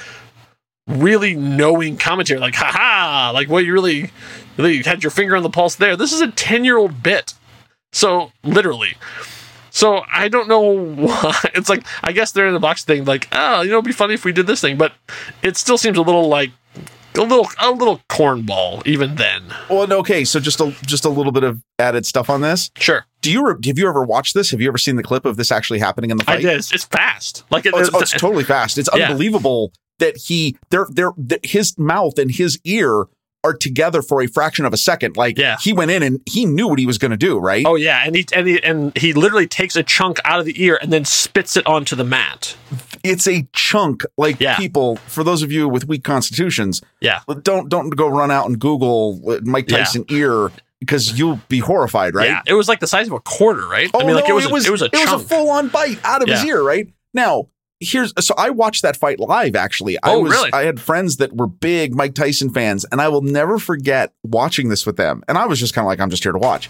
really 0.87 1.35
knowing 1.35 1.97
commentary, 1.97 2.39
like, 2.39 2.55
haha, 2.55 3.31
like, 3.31 3.49
well, 3.49 3.61
you 3.61 3.73
really, 3.73 4.11
really 4.57 4.81
had 4.81 5.03
your 5.03 5.11
finger 5.11 5.35
on 5.35 5.43
the 5.43 5.49
pulse 5.49 5.75
there. 5.75 5.95
This 5.95 6.13
is 6.13 6.21
a 6.21 6.31
10 6.31 6.65
year 6.65 6.77
old 6.77 7.03
bit. 7.03 7.33
So, 7.91 8.31
literally. 8.43 8.95
So 9.71 10.03
I 10.11 10.27
don't 10.27 10.47
know 10.47 10.59
why. 10.77 11.33
It's 11.55 11.69
like 11.69 11.85
I 12.03 12.11
guess 12.11 12.31
they're 12.31 12.47
in 12.47 12.53
the 12.53 12.59
box 12.59 12.83
thing, 12.83 13.05
like, 13.05 13.27
oh, 13.31 13.61
you 13.61 13.69
know, 13.69 13.77
it'd 13.77 13.85
be 13.85 13.91
funny 13.91 14.13
if 14.13 14.25
we 14.25 14.31
did 14.31 14.47
this 14.47 14.61
thing, 14.61 14.77
but 14.77 14.93
it 15.43 15.57
still 15.57 15.77
seems 15.77 15.97
a 15.97 16.01
little 16.01 16.27
like 16.27 16.51
a 17.15 17.21
little 17.21 17.47
a 17.59 17.71
little 17.71 18.01
cornball 18.09 18.85
even 18.85 19.15
then. 19.15 19.43
Well, 19.69 19.91
okay. 19.93 20.23
So 20.23 20.39
just 20.39 20.59
a 20.61 20.71
just 20.85 21.05
a 21.05 21.09
little 21.09 21.31
bit 21.31 21.43
of 21.43 21.61
added 21.79 22.05
stuff 22.05 22.29
on 22.29 22.41
this. 22.41 22.71
Sure, 22.77 23.05
Do 23.21 23.31
you 23.31 23.45
re- 23.45 23.55
have 23.65 23.77
you 23.77 23.87
ever 23.89 24.03
watched 24.03 24.33
this? 24.35 24.51
Have 24.51 24.61
you 24.61 24.67
ever 24.67 24.77
seen 24.77 24.95
the 24.95 25.03
clip 25.03 25.25
of 25.25 25.35
this 25.37 25.51
actually 25.51 25.79
happening 25.79 26.11
in 26.11 26.17
the 26.17 26.23
I 26.23 26.35
fight? 26.35 26.41
did. 26.43 26.57
It's, 26.57 26.71
it's 26.71 26.85
fast. 26.85 27.43
Like 27.49 27.65
it, 27.65 27.73
Oh, 27.73 27.79
it's, 27.79 27.89
oh, 27.93 27.99
it's 27.99 28.11
totally 28.11 28.43
fast. 28.43 28.77
It's 28.77 28.89
Yeah. 28.95 29.07
unbelievable 29.07 29.73
that 29.97 30.15
he 30.17 30.55
they're 30.69 30.87
they're 30.91 31.11
that 31.17 31.43
his 31.45 31.77
mouth 31.77 32.17
and 32.19 32.31
his 32.31 32.59
ear 32.63 33.05
are 33.43 33.53
together 33.53 34.01
for 34.01 34.21
a 34.21 34.27
fraction 34.27 34.65
of 34.65 34.73
a 34.73 34.77
second. 34.77 35.15
Like 35.15 35.37
Yeah. 35.37 35.57
he 35.61 35.71
went 35.73 35.91
in 35.91 36.03
and 36.03 36.19
he 36.25 36.45
knew 36.45 36.67
what 36.67 36.77
he 36.79 36.85
was 36.85 36.97
going 36.97 37.11
to 37.11 37.17
do, 37.17 37.37
right? 37.37 37.65
Oh 37.65 37.75
yeah, 37.75 38.03
and 38.05 38.15
he 38.15 38.25
and 38.35 38.47
he 38.47 38.61
and 38.63 38.97
he 38.97 39.13
literally 39.13 39.47
takes 39.47 39.75
a 39.75 39.83
chunk 39.83 40.19
out 40.25 40.39
of 40.39 40.45
the 40.45 40.61
ear 40.61 40.77
and 40.81 40.91
then 40.91 41.05
spits 41.05 41.55
it 41.55 41.65
onto 41.65 41.95
the 41.95 42.03
mat. 42.03 42.55
It's 43.03 43.27
a 43.27 43.47
chunk. 43.53 44.03
Like 44.17 44.39
Yeah. 44.41 44.57
people, 44.57 44.97
for 45.07 45.23
those 45.23 45.41
of 45.41 45.51
you 45.51 45.69
with 45.69 45.87
weak 45.87 46.03
constitutions, 46.03 46.81
Yeah, 46.99 47.21
don't 47.43 47.69
don't 47.69 47.89
go 47.91 48.09
run 48.09 48.29
out 48.31 48.45
and 48.47 48.59
Google 48.59 49.21
uh, 49.29 49.39
Mike 49.43 49.69
Yeah. 49.71 49.77
Tyson 49.79 50.05
ear 50.09 50.51
because 50.81 51.17
you'll 51.17 51.39
be 51.47 51.59
horrified, 51.59 52.15
right? 52.15 52.27
yeah. 52.27 52.41
It 52.45 52.53
was 52.55 52.67
like 52.67 52.79
the 52.81 52.87
size 52.87 53.07
of 53.07 53.13
a 53.13 53.19
quarter, 53.21 53.67
right? 53.67 53.89
Oh 53.93 54.01
I 54.01 54.05
mean, 54.05 54.15
like 54.15 54.27
no, 54.27 54.31
it 54.37 54.51
was, 54.51 54.65
a, 54.65 54.67
it 54.67 54.71
was 54.71 54.81
a 54.81 54.89
chunk. 54.89 55.27
full 55.27 55.49
on 55.49 55.69
bite 55.69 55.99
out 56.03 56.21
of 56.23 56.27
his 56.29 56.43
ear, 56.45 56.61
right? 56.61 56.87
Now, 57.13 57.47
here's 57.79 58.13
so 58.19 58.33
I 58.37 58.49
watched 58.49 58.81
that 58.81 58.97
fight 58.97 59.19
live 59.19 59.55
actually. 59.55 59.97
I 59.97 60.11
Oh, 60.13 60.19
was 60.21 60.31
really? 60.31 60.51
I 60.53 60.63
had 60.63 60.79
friends 60.79 61.17
that 61.17 61.35
were 61.35 61.47
big 61.47 61.95
Mike 61.95 62.13
Tyson 62.15 62.49
fans, 62.53 62.85
and 62.91 63.01
I 63.01 63.07
will 63.09 63.21
never 63.21 63.57
forget 63.59 64.13
watching 64.23 64.69
this 64.69 64.85
with 64.85 64.97
them. 64.97 65.23
And 65.27 65.37
I 65.37 65.45
was 65.45 65.59
just 65.59 65.73
kind 65.73 65.85
of 65.85 65.87
like, 65.87 65.99
I'm 65.99 66.09
just 66.09 66.23
here 66.23 66.31
to 66.31 66.39
watch. 66.39 66.69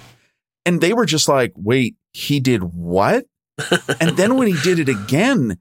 And 0.65 0.81
they 0.81 0.93
were 0.93 1.05
just 1.05 1.27
like, 1.27 1.53
wait, 1.55 1.95
he 2.13 2.39
did 2.39 2.63
what? 2.75 3.25
and 3.99 4.15
then 4.17 4.35
when 4.37 4.47
he 4.47 4.55
did 4.61 4.79
it 4.79 4.89
again, 4.89 5.57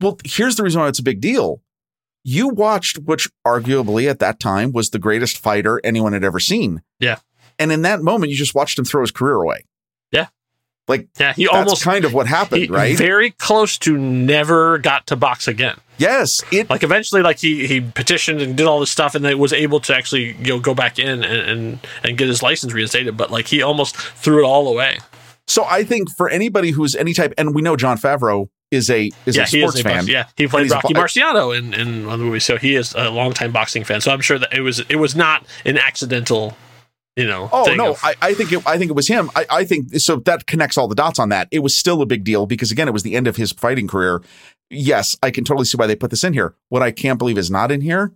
well, 0.00 0.18
here's 0.24 0.56
the 0.56 0.62
reason 0.62 0.80
why 0.80 0.88
it's 0.88 0.98
a 0.98 1.02
big 1.04 1.20
deal. 1.20 1.62
You 2.24 2.48
watched, 2.48 2.98
which 2.98 3.28
arguably 3.46 4.08
at 4.08 4.20
that 4.20 4.38
time 4.38 4.70
was 4.72 4.90
the 4.90 4.98
greatest 4.98 5.38
fighter 5.38 5.80
anyone 5.82 6.12
had 6.12 6.22
ever 6.24 6.38
seen. 6.38 6.82
Yeah. 7.00 7.18
And 7.58 7.72
in 7.72 7.82
that 7.82 8.00
moment, 8.02 8.30
you 8.30 8.36
just 8.36 8.54
watched 8.54 8.78
him 8.78 8.84
throw 8.84 9.00
his 9.00 9.10
career 9.10 9.34
away. 9.36 9.64
Yeah. 10.12 10.28
Like 10.88 11.08
yeah, 11.18 11.32
he 11.32 11.44
that's 11.44 11.56
almost 11.56 11.84
kind 11.84 12.04
of 12.04 12.12
what 12.12 12.26
happened, 12.26 12.62
he, 12.62 12.68
right? 12.68 12.96
very 12.96 13.30
close 13.30 13.78
to 13.78 13.96
never 13.96 14.78
got 14.78 15.06
to 15.08 15.16
box 15.16 15.46
again. 15.46 15.76
yes, 15.96 16.42
it. 16.50 16.68
like 16.68 16.82
eventually 16.82 17.22
like 17.22 17.38
he 17.38 17.66
he 17.66 17.80
petitioned 17.80 18.40
and 18.40 18.56
did 18.56 18.66
all 18.66 18.80
this 18.80 18.90
stuff 18.90 19.14
and 19.14 19.24
then 19.24 19.38
was 19.38 19.52
able 19.52 19.78
to 19.80 19.96
actually 19.96 20.32
you 20.32 20.54
know 20.54 20.58
go 20.60 20.74
back 20.74 20.98
in 20.98 21.22
and 21.22 21.24
and, 21.24 21.78
and 22.02 22.18
get 22.18 22.26
his 22.28 22.42
license 22.42 22.72
reinstated 22.72 23.16
but 23.16 23.30
like 23.30 23.46
he 23.46 23.62
almost 23.62 23.96
threw 23.96 24.42
it 24.42 24.46
all 24.46 24.66
away 24.68 24.98
so 25.46 25.64
I 25.64 25.84
think 25.84 26.08
for 26.16 26.28
anybody 26.28 26.70
who's 26.70 26.94
any 26.94 27.14
type, 27.14 27.34
and 27.36 27.54
we 27.54 27.62
know 27.62 27.76
Jon 27.76 27.98
Favreau 27.98 28.48
is 28.70 28.88
a 28.90 29.10
is 29.26 29.36
yeah 29.36 29.42
a 29.42 29.46
sports 29.46 29.74
is 29.74 29.80
a 29.80 29.84
fan. 29.84 29.96
box- 29.98 30.08
yeah 30.08 30.26
he 30.36 30.46
played 30.46 30.62
he's 30.64 30.72
a 30.72 30.76
rocky 30.76 30.94
marciano 30.94 31.56
in 31.56 31.74
in 31.74 32.06
one 32.06 32.14
of 32.14 32.20
the 32.20 32.24
movies 32.26 32.44
so 32.44 32.56
he 32.56 32.74
is 32.74 32.94
a 32.94 33.10
longtime 33.10 33.52
boxing 33.52 33.84
fan 33.84 34.00
so 34.00 34.10
i'm 34.10 34.20
sure 34.22 34.38
that 34.38 34.52
it 34.54 34.62
was 34.62 34.80
it 34.88 34.96
was 34.96 35.14
not 35.14 35.44
an 35.66 35.76
accidental 35.76 36.56
you 37.16 37.26
know 37.26 37.48
Oh 37.52 37.72
no, 37.74 37.90
of- 37.90 38.00
I, 38.02 38.14
I 38.22 38.34
think 38.34 38.52
it, 38.52 38.66
I 38.66 38.78
think 38.78 38.90
it 38.90 38.94
was 38.94 39.08
him. 39.08 39.30
I, 39.36 39.46
I 39.50 39.64
think 39.64 39.94
so. 40.00 40.16
That 40.16 40.46
connects 40.46 40.78
all 40.78 40.88
the 40.88 40.94
dots 40.94 41.18
on 41.18 41.28
that. 41.30 41.48
It 41.50 41.60
was 41.60 41.76
still 41.76 42.02
a 42.02 42.06
big 42.06 42.24
deal 42.24 42.46
because 42.46 42.70
again, 42.70 42.88
it 42.88 42.92
was 42.92 43.02
the 43.02 43.14
end 43.16 43.26
of 43.26 43.36
his 43.36 43.52
fighting 43.52 43.86
career. 43.88 44.22
Yes, 44.70 45.16
I 45.22 45.30
can 45.30 45.44
totally 45.44 45.66
see 45.66 45.76
why 45.76 45.86
they 45.86 45.96
put 45.96 46.10
this 46.10 46.24
in 46.24 46.32
here. 46.32 46.54
What 46.70 46.82
I 46.82 46.90
can't 46.92 47.18
believe 47.18 47.36
is 47.38 47.50
not 47.50 47.70
in 47.70 47.80
here 47.82 48.12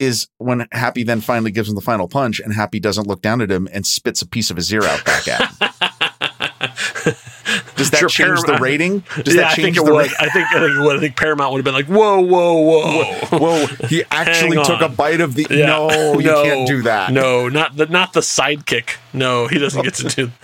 is 0.00 0.28
Hmm. 0.40 0.44
when 0.46 0.66
Happy 0.72 1.04
then 1.04 1.20
finally 1.20 1.52
gives 1.52 1.68
him 1.68 1.76
the 1.76 1.80
final 1.80 2.08
punch, 2.08 2.40
and 2.40 2.52
Happy 2.52 2.80
doesn't 2.80 3.06
look 3.06 3.22
down 3.22 3.40
at 3.40 3.50
him 3.50 3.68
and 3.72 3.86
spits 3.86 4.20
a 4.22 4.26
piece 4.26 4.50
of 4.50 4.56
his 4.56 4.72
ear 4.72 4.82
out 4.82 5.04
back 5.04 5.28
at 5.28 5.50
him. 5.50 7.14
Does 7.76 7.90
that 7.90 7.98
Sure, 7.98 8.08
change 8.08 8.40
the 8.42 8.58
rating? 8.60 9.02
Does 9.22 9.34
yeah, 9.34 9.42
that 9.42 9.52
I 9.52 9.54
change 9.54 9.64
think 9.64 9.76
it 9.78 9.84
the 9.84 9.92
would. 9.92 9.98
rating? 9.98 10.16
I 10.20 10.28
think 10.28 10.46
I 10.48 10.60
think 10.60 10.76
it 10.76 10.80
would. 10.80 10.96
I 10.96 11.00
think 11.00 11.16
Paramount 11.16 11.52
would 11.52 11.58
have 11.58 11.64
been 11.64 11.74
like, 11.74 11.86
"Whoa, 11.86 12.20
whoa, 12.20 12.60
whoa!" 12.60 13.38
Whoa, 13.38 13.66
he 13.88 14.04
actually 14.10 14.62
took 14.64 14.80
a 14.80 14.88
bite 14.88 15.20
of 15.20 15.34
the. 15.34 15.46
Yeah. 15.50 15.66
No, 15.66 16.18
you 16.18 16.28
can't 16.28 16.68
do 16.68 16.82
that. 16.82 17.12
No, 17.12 17.48
not 17.48 17.76
the 17.76 17.86
not 17.86 18.12
the 18.12 18.20
sidekick. 18.20 18.96
No, 19.12 19.46
he 19.48 19.58
doesn't 19.58 19.82
get 19.82 19.94
to 19.94 20.08
do. 20.08 20.30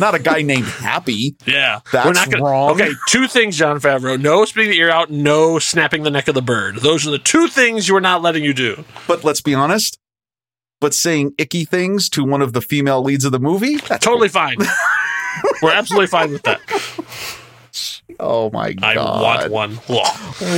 Not 0.00 0.14
a 0.14 0.18
guy 0.18 0.40
named 0.42 0.64
Happy. 0.66 1.36
Yeah, 1.44 1.80
That's 1.92 2.26
wrong. 2.40 2.70
Okay, 2.72 2.92
two 3.08 3.26
things, 3.26 3.58
Jon 3.58 3.78
Favreau: 3.78 4.18
no 4.20 4.44
spitting 4.46 4.70
the 4.70 4.78
ear 4.78 4.90
out, 4.90 5.10
no 5.10 5.58
snapping 5.58 6.02
the 6.02 6.10
neck 6.10 6.28
of 6.28 6.34
the 6.34 6.40
bird. 6.42 6.76
Those 6.76 7.06
are 7.06 7.10
the 7.10 7.18
two 7.18 7.46
things 7.48 7.88
you 7.88 7.96
are 7.96 8.00
not 8.00 8.22
letting 8.22 8.42
you 8.42 8.54
do. 8.54 8.84
But 9.06 9.22
let's 9.24 9.40
be 9.42 9.54
honest. 9.54 9.98
But 10.80 10.94
saying 10.94 11.34
icky 11.38 11.64
things 11.64 12.08
to 12.10 12.24
one 12.24 12.42
of 12.42 12.54
the 12.54 12.60
female 12.60 13.02
leads 13.02 13.24
of 13.24 13.32
the 13.32 13.38
movie, 13.38 13.76
that's 13.76 14.04
Totally 14.04 14.28
fine. 14.28 14.56
We're 15.62 15.72
absolutely 15.72 16.08
fine 16.08 16.32
with 16.32 16.42
that. 16.42 16.60
Oh 18.20 18.50
my 18.50 18.72
god! 18.74 18.96
I 18.96 19.48
want 19.48 19.76
one. 19.88 20.00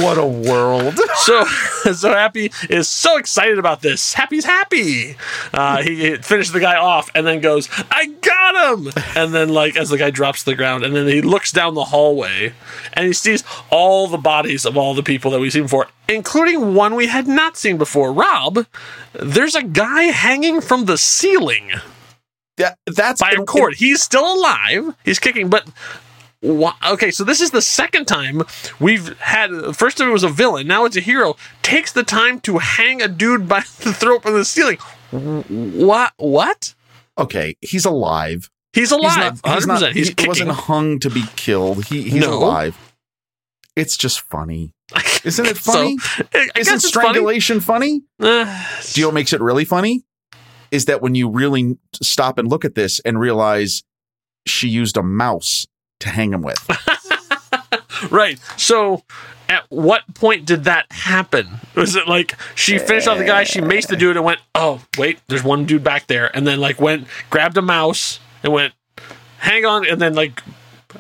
What 0.03 0.19
a 0.19 0.27
world! 0.27 0.99
so 1.25 1.45
so 1.45 2.13
happy 2.13 2.51
is 2.69 2.89
so 2.89 3.17
excited 3.17 3.59
about 3.59 3.83
this 3.83 4.15
happy's 4.15 4.45
happy 4.45 5.17
uh, 5.53 5.83
he, 5.83 6.11
he 6.11 6.17
finishes 6.17 6.53
the 6.53 6.61
guy 6.61 6.77
off 6.77 7.11
and 7.15 7.27
then 7.27 7.41
goes 7.41 7.69
i 7.91 8.07
got 8.21 8.79
him 8.79 8.93
and 9.15 9.35
then 9.35 9.49
like 9.49 9.77
as 9.77 9.91
the 9.91 9.99
guy 9.99 10.11
drops 10.11 10.41
to 10.41 10.51
the 10.51 10.57
ground 10.57 10.85
and 10.85 10.95
then 10.97 11.07
he 11.07 11.21
looks 11.21 11.53
down 11.53 11.75
the 11.75 11.85
hallway 11.85 12.53
and 12.95 13.07
he 13.07 13.13
sees 13.13 13.45
all 13.71 14.09
the 14.09 14.19
bodies 14.19 14.65
of 14.65 14.77
all 14.77 14.95
the 14.95 15.03
people 15.03 15.31
that 15.31 15.41
we've 15.41 15.53
seen 15.53 15.63
before 15.63 15.89
including 16.09 16.75
one 16.75 16.95
we 16.95 17.07
had 17.07 17.27
not 17.27 17.57
seen 17.57 17.77
before 17.77 18.13
rob 18.13 18.67
there's 19.13 19.55
a 19.55 19.63
guy 19.63 20.05
hanging 20.05 20.61
from 20.61 20.87
the 20.87 20.99
ceiling 20.99 21.73
that, 22.57 22.79
that's 22.87 23.21
by 23.21 23.31
a 23.33 23.43
cord 23.45 23.75
he's 23.75 24.03
still 24.03 24.35
alive 24.35 24.95
he's 25.05 25.19
kicking 25.19 25.49
but 25.49 25.69
Wha- 26.43 26.75
Okay, 26.91 27.11
so 27.11 27.25
this 27.25 27.41
is 27.41 27.53
the 27.53 27.63
second 27.63 28.05
time 28.05 28.43
we've 28.79 29.19
had. 29.21 29.51
First, 29.75 29.99
it 29.99 30.05
was 30.11 30.23
a 30.25 30.29
villain. 30.29 30.67
Now 30.67 30.85
it's 30.85 30.95
a 30.95 31.01
hero. 31.01 31.37
Takes 31.63 31.91
the 31.91 32.03
time 32.03 32.39
to 32.41 32.59
hang 32.59 33.01
a 33.01 33.09
dude 33.09 33.49
by 33.49 33.61
the 33.81 33.95
throat 33.95 34.25
from 34.25 34.35
the 34.35 34.45
ceiling. 34.45 34.77
What? 35.11 36.13
What? 36.19 36.75
Okay, 37.17 37.57
he's 37.63 37.87
alive. 37.87 38.51
He's 38.75 38.91
He's 38.91 38.93
alive. 38.93 39.41
not. 39.43 39.55
He's, 39.55 39.67
not, 39.67 39.83
He's, 39.95 40.09
he's 40.09 40.15
he 40.21 40.29
wasn't 40.29 40.51
hung 40.51 40.99
to 41.01 41.09
be 41.09 41.25
killed. 41.37 41.87
He, 41.87 42.03
he's 42.11 42.21
No. 42.21 42.35
alive. 42.35 42.77
It's 43.75 43.97
just 43.97 44.21
funny, 44.21 44.73
isn't 45.25 45.47
it 45.47 45.57
funny? 45.57 45.97
I 46.19 46.23
Isn't 46.35 46.55
guess 46.55 46.57
it's 46.57 46.67
funny. 46.67 46.79
strangulation 47.09 47.61
funny? 47.61 48.03
Uh, 48.21 48.45
Do 48.93 49.01
you 49.01 49.05
know 49.07 49.09
what 49.09 49.15
makes 49.15 49.33
it 49.33 49.41
really 49.41 49.65
funny? 49.65 50.05
Is 50.75 50.87
that 50.87 51.01
when 51.01 51.15
you 51.15 51.29
really 51.29 51.79
stop 52.03 52.37
and 52.39 52.49
look 52.49 52.65
at 52.65 52.75
this 52.75 52.99
and 53.01 53.19
realize 53.21 53.83
she 54.47 54.69
used 54.69 54.97
a 54.97 55.03
mouse 55.03 55.67
to 56.01 56.09
hang 56.11 56.33
him 56.33 56.43
with. 56.43 56.59
right. 58.11 58.39
So, 58.57 59.03
at 59.49 59.65
what 59.71 60.03
point 60.15 60.47
did 60.47 60.65
that 60.65 60.87
happen? 60.91 61.49
Was 61.77 61.95
it 61.97 62.09
like 62.09 62.35
she 62.55 62.79
finished 62.79 63.07
off 63.09 63.19
the 63.19 63.25
guy, 63.25 63.45
she 63.45 63.61
maced 63.61 63.89
the 63.89 63.97
dude, 63.97 64.17
and 64.17 64.25
went, 64.25 64.41
"Oh, 64.55 64.83
wait, 64.99 65.21
there's 65.29 65.45
one 65.45 65.65
dude 65.65 65.85
back 65.85 66.07
there," 66.09 66.35
and 66.37 66.47
then 66.47 66.61
like 66.61 66.81
went, 66.81 67.07
grabbed 67.31 67.57
a 67.57 67.63
mouse, 67.63 68.19
and 68.43 68.53
went, 68.53 68.75
"Hang 69.39 69.65
on," 69.65 69.87
and 69.89 70.01
then 70.01 70.15
like, 70.15 70.43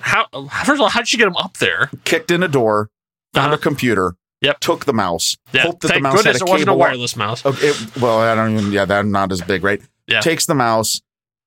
how? 0.00 0.26
First 0.64 0.75
of 0.75 0.81
all, 0.83 0.88
how'd 0.88 1.09
she 1.09 1.16
get 1.16 1.26
him 1.26 1.37
up 1.37 1.57
there? 1.59 1.90
Kicked 2.04 2.31
in 2.31 2.43
a 2.43 2.49
door, 2.49 2.90
found 3.35 3.49
Uh-huh. 3.52 3.57
a 3.57 3.59
computer, 3.59 4.14
Yep. 4.44 4.60
took 4.60 4.84
the 4.84 4.92
mouse, 4.92 5.36
Yeah. 5.52 5.62
hoped 5.62 5.82
that 5.82 5.94
the 5.94 6.00
mouse 6.00 6.16
goodness 6.16 6.38
had 6.40 6.42
a 6.42 6.44
it 6.46 6.50
wasn't 6.50 6.68
a 6.68 6.72
cable. 6.72 6.78
wireless 6.78 7.16
mouse. 7.16 7.44
Okay, 7.44 7.68
it- 7.68 7.96
well, 8.00 8.18
I 8.20 8.34
don't 8.34 8.58
even. 8.58 8.72
Yeah, 8.72 8.84
that's 8.84 9.06
not 9.06 9.32
as 9.32 9.40
big, 9.42 9.64
right? 9.64 9.80
Yeah. 10.06 10.20
Takes 10.20 10.46
the 10.46 10.54
mouse, 10.54 11.00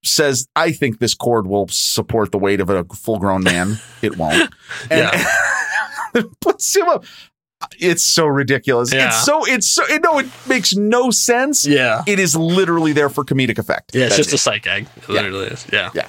says, 0.04 0.48
"I 0.56 0.72
think 0.72 1.00
this 1.00 1.14
cord 1.14 1.48
will 1.48 1.68
support 1.70 2.32
the 2.32 2.38
weight 2.38 2.60
of 2.60 2.70
a 2.70 2.84
full-grown 2.86 3.44
man." 3.44 3.80
it 4.02 4.18
won't. 4.18 4.52
And 4.92 5.12
puts 6.42 6.76
him 6.76 6.88
up. 6.88 7.06
It's 7.80 8.04
so 8.04 8.28
ridiculous. 8.28 8.94
Yeah. 8.94 9.08
It's 9.08 9.26
so. 9.26 9.44
It's 9.46 9.68
so. 9.68 9.84
No, 10.04 10.20
it 10.20 10.28
makes 10.48 10.76
no 10.76 11.10
sense. 11.12 11.66
Yeah. 11.66 12.04
It 12.06 12.20
is 12.20 12.36
literally 12.36 12.94
there 12.94 13.10
for 13.10 13.24
comedic 13.26 13.58
effect. 13.58 13.96
Yeah, 13.96 14.06
it's 14.06 14.18
That's 14.18 14.30
just 14.30 14.34
a 14.34 14.44
psych 14.44 14.64
gag. 14.64 14.88
It 14.96 15.10
literally 15.10 15.48
is. 15.48 15.66
Yeah. 15.74 15.90
Yeah. 15.96 16.08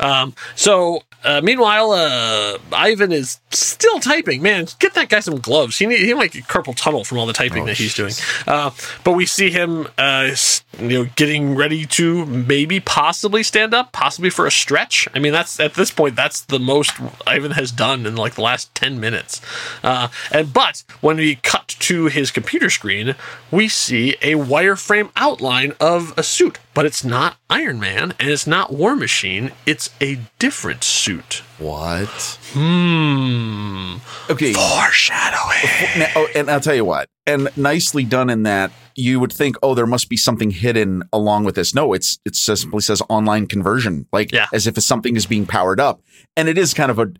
Um, 0.00 0.34
so 0.56 1.02
uh, 1.24 1.40
meanwhile, 1.42 1.90
uh, 1.92 2.58
Ivan 2.72 3.12
is 3.12 3.40
still 3.50 3.98
typing. 4.00 4.42
Man, 4.42 4.66
get 4.78 4.94
that 4.94 5.08
guy 5.08 5.20
some 5.20 5.40
gloves. 5.40 5.78
He 5.78 5.86
need, 5.86 6.00
he 6.00 6.14
might 6.14 6.32
get 6.32 6.44
carpal 6.44 6.76
tunnel 6.76 7.04
from 7.04 7.18
all 7.18 7.26
the 7.26 7.32
typing 7.32 7.64
Oh, 7.64 7.66
that 7.66 7.76
he's 7.76 7.94
doing. 7.94 8.12
Uh, 8.46 8.70
but 9.04 9.12
we 9.12 9.26
see 9.26 9.50
him, 9.50 9.88
uh, 9.98 10.30
you 10.78 10.88
know, 10.88 11.10
getting 11.16 11.54
ready 11.54 11.86
to 11.86 12.24
maybe 12.26 12.80
possibly 12.80 13.42
stand 13.42 13.74
up, 13.74 13.92
possibly 13.92 14.30
for 14.30 14.46
a 14.46 14.50
stretch. 14.50 15.08
I 15.14 15.18
mean, 15.18 15.32
that's 15.32 15.58
at 15.58 15.74
this 15.74 15.90
point 15.90 16.14
that's 16.16 16.42
the 16.42 16.58
most 16.58 16.92
Ivan 17.26 17.52
has 17.52 17.72
done 17.72 18.06
in 18.06 18.16
like 18.16 18.34
the 18.34 18.42
last 18.42 18.74
ten 18.74 19.00
minutes. 19.00 19.40
Uh, 19.82 20.08
and 20.30 20.52
but 20.52 20.84
when 21.00 21.16
we 21.16 21.36
cut 21.36 21.68
to 21.80 22.06
his 22.06 22.30
computer 22.30 22.70
screen, 22.70 23.14
we 23.50 23.68
see 23.68 24.16
a 24.22 24.34
wireframe 24.34 25.10
outline 25.16 25.72
of 25.80 26.14
a 26.16 26.22
suit, 26.22 26.58
but 26.78 26.86
it's 26.86 27.02
not 27.02 27.38
Iron 27.50 27.80
Man 27.80 28.14
and 28.20 28.30
it's 28.30 28.46
not 28.46 28.72
War 28.72 28.94
Machine. 28.94 29.50
It's 29.66 29.90
a 30.00 30.16
different 30.38 30.84
suit. 30.84 31.42
what? 31.58 32.38
Hmm. 32.52 33.96
Okay. 34.30 34.52
Foreshadowing. 34.52 35.98
Now, 35.98 36.06
oh, 36.14 36.28
and 36.36 36.48
I'll 36.48 36.60
tell 36.60 36.76
you 36.76 36.84
what, 36.84 37.08
and 37.26 37.48
nicely 37.56 38.04
done 38.04 38.30
in 38.30 38.44
that 38.44 38.70
you 38.94 39.18
would 39.18 39.32
think, 39.32 39.56
oh, 39.60 39.74
there 39.74 39.88
must 39.88 40.08
be 40.08 40.16
something 40.16 40.52
hidden 40.52 41.02
along 41.12 41.42
with 41.42 41.56
this. 41.56 41.74
No, 41.74 41.94
it's 41.94 42.20
it 42.24 42.36
simply 42.36 42.80
says 42.80 43.02
online 43.08 43.48
conversion, 43.48 44.06
like 44.12 44.30
Yeah. 44.30 44.46
as 44.52 44.68
if 44.68 44.80
something 44.80 45.16
is 45.16 45.26
being 45.26 45.46
powered 45.46 45.80
up, 45.80 46.00
and 46.36 46.48
it 46.48 46.56
is 46.56 46.74
kind 46.74 46.92
of 46.92 47.00
a. 47.00 47.10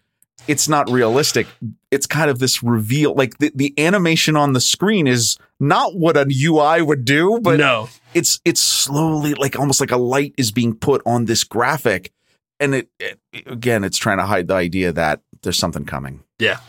It's 0.47 0.69
not 0.69 0.91
realistic. 0.91 1.47
It's 1.91 2.07
kind 2.07 2.31
of 2.31 2.39
this 2.39 2.63
reveal, 2.63 3.15
like 3.15 3.39
the, 3.39 3.53
the 3.55 3.75
animation 3.79 4.37
on 4.37 4.53
the 4.53 4.61
screen 4.61 5.07
is 5.07 5.37
not 5.61 5.95
what 5.95 6.17
a 6.17 6.27
UI 6.31 6.81
would 6.81 7.05
do, 7.05 7.41
but 7.43 7.59
no. 7.59 7.89
it's 8.15 8.41
it's 8.45 8.61
slowly 8.61 9.35
like 9.35 9.59
almost 9.59 9.81
like 9.81 9.91
a 9.91 9.97
light 9.97 10.35
is 10.39 10.53
being 10.53 10.75
put 10.75 11.03
on 11.05 11.27
this 11.27 11.45
graphic, 11.45 12.13
and 12.61 12.75
it, 12.75 12.89
it 12.99 13.19
again, 13.47 13.85
it's 13.85 13.99
trying 13.99 14.19
to 14.19 14.27
hide 14.27 14.49
the 14.49 14.55
idea 14.55 14.93
that 14.93 15.21
there's 15.43 15.59
something 15.59 15.85
coming. 15.85 16.23
Yeah. 16.39 16.61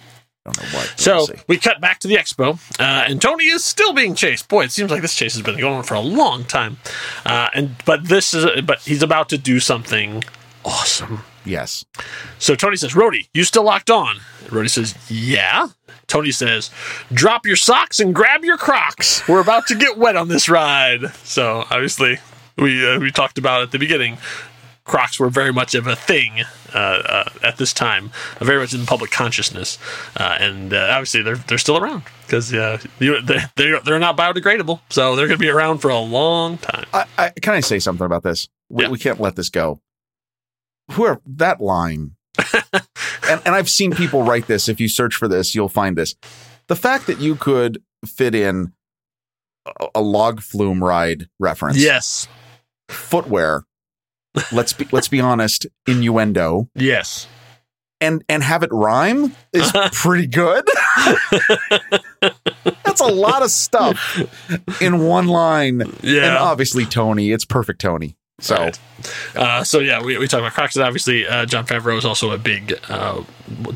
I 0.46 0.52
don't 0.52 0.64
know 0.64 0.78
what. 0.78 0.94
So 0.98 1.28
we 1.48 1.58
cut 1.58 1.82
back 1.82 2.00
to 2.00 2.08
the 2.08 2.16
expo, 2.16 2.58
uh, 2.80 3.06
and 3.08 3.22
Tony 3.22 3.46
is 3.46 3.64
still 3.64 3.94
being 3.94 4.16
chased. 4.16 4.48
Boy, 4.48 4.64
it 4.64 4.72
seems 4.72 4.90
like 4.90 5.02
this 5.02 5.14
chase 5.14 5.34
has 5.34 5.44
been 5.44 5.60
going 5.60 5.76
on 5.76 5.84
for 5.84 5.96
a 5.96 6.00
long 6.00 6.46
time. 6.46 6.78
Uh, 7.26 7.50
and 7.54 7.76
but 7.86 8.06
this 8.06 8.34
is 8.34 8.62
but 8.62 8.80
he's 8.80 9.04
about 9.04 9.30
to 9.30 9.38
do 9.38 9.60
something 9.60 10.24
awesome. 10.66 11.24
yes. 11.46 11.86
So 12.40 12.56
Tony 12.56 12.76
says, 12.76 12.94
Rhodey, 12.94 13.28
you 13.34 13.44
still 13.44 13.64
locked 13.64 13.90
on?" 13.90 14.18
Rhodey 14.48 14.70
says, 14.70 14.96
"Yeah." 15.10 15.68
Tony 16.08 16.32
says, 16.32 16.72
"Drop 17.14 17.46
your 17.46 17.56
socks 17.56 18.00
and 18.00 18.14
grab 18.16 18.44
your 18.44 18.58
Crocs. 18.58 19.28
We're 19.28 19.42
about 19.42 19.68
to 19.68 19.76
get 19.76 19.98
wet 19.98 20.16
on 20.16 20.28
this 20.28 20.50
ride." 20.50 21.14
So 21.24 21.66
obviously, 21.70 22.18
we 22.58 22.86
uh, 22.88 23.00
we 23.00 23.12
talked 23.12 23.38
about 23.38 23.62
at 23.62 23.72
the 23.72 23.80
beginning. 23.80 24.18
Crocs 24.86 25.20
were 25.20 25.30
very 25.30 25.54
much 25.54 25.76
of 25.76 25.86
a 25.86 25.96
thing 25.96 26.42
uh, 26.74 26.78
uh, 26.78 27.30
at 27.44 27.58
this 27.58 27.74
time, 27.74 28.10
uh, 28.42 28.46
very 28.46 28.60
much 28.60 28.74
in 28.74 28.88
public 28.88 29.12
consciousness, 29.12 29.78
uh, 30.18 30.36
and 30.40 30.74
uh, 30.74 30.88
obviously 30.94 31.22
they're 31.22 31.36
they're 31.36 31.60
still 31.60 31.78
around 31.78 32.02
because 32.26 32.52
uh, 32.52 32.80
you- 33.00 33.22
they're 33.22 33.52
they're 33.56 33.80
they're 33.82 34.00
not 34.00 34.18
biodegradable, 34.18 34.80
so 34.90 35.16
they're 35.16 35.28
going 35.28 35.38
to 35.38 35.44
be 35.46 35.50
around 35.50 35.78
for 35.78 35.90
a 35.92 36.00
long 36.00 36.58
time. 36.58 36.86
I, 36.92 37.06
I, 37.20 37.30
can 37.40 37.54
I 37.54 37.60
say 37.60 37.78
something 37.78 38.04
about 38.06 38.24
this? 38.24 38.48
We, 38.70 38.86
Yeah. 38.86 38.90
we 38.90 38.98
can't 38.98 39.20
let 39.20 39.36
this 39.36 39.50
go. 39.52 39.80
Whoever 40.92 41.22
that 41.26 41.62
line, 41.62 42.16
and, 43.30 43.42
and 43.46 43.56
I've 43.56 43.70
seen 43.70 43.92
people 43.92 44.24
write 44.24 44.48
this. 44.48 44.68
If 44.70 44.80
you 44.80 44.88
search 44.90 45.16
for 45.16 45.28
this, 45.28 45.54
you'll 45.54 45.70
find 45.70 45.98
this. 45.98 46.16
The 46.68 46.76
fact 46.76 47.08
that 47.08 47.20
you 47.20 47.36
could 47.36 47.82
fit 48.06 48.34
in 48.36 48.74
a, 49.80 49.88
a 49.96 50.02
log 50.02 50.42
flume 50.42 50.84
ride 50.84 51.28
reference, 51.40 51.78
Yes, 51.78 52.28
footwear. 52.88 53.66
Let's 54.52 54.74
be 54.74 54.88
let's 54.92 55.08
be 55.08 55.20
honest, 55.20 55.66
innuendo, 55.88 56.70
yes, 56.76 57.28
and 58.00 58.24
and 58.30 58.44
have 58.44 58.62
it 58.64 58.70
rhyme 58.72 59.36
is 59.54 59.72
pretty 59.92 60.28
good. 60.28 60.64
That's 62.84 63.02
a 63.02 63.08
lot 63.08 63.42
of 63.42 63.50
stuff 63.52 64.22
in 64.82 65.00
one 65.00 65.28
line. 65.28 65.82
yeah. 66.04 66.26
And 66.26 66.38
obviously 66.38 66.86
Tony, 66.86 67.32
it's 67.32 67.46
perfect 67.46 67.82
Tony. 67.82 68.16
So 68.40 68.56
Right. 68.56 68.80
Uh, 69.36 69.64
so 69.64 69.80
yeah, 69.80 70.02
we, 70.02 70.18
we 70.18 70.28
talk 70.28 70.40
about 70.40 70.54
Crocs, 70.54 70.78
obviously 70.78 71.28
uh, 71.28 71.46
Jon 71.46 71.66
Favreau 71.66 71.98
is 71.98 72.06
also 72.06 72.32
a 72.32 72.38
big 72.38 72.78
uh, 72.90 73.24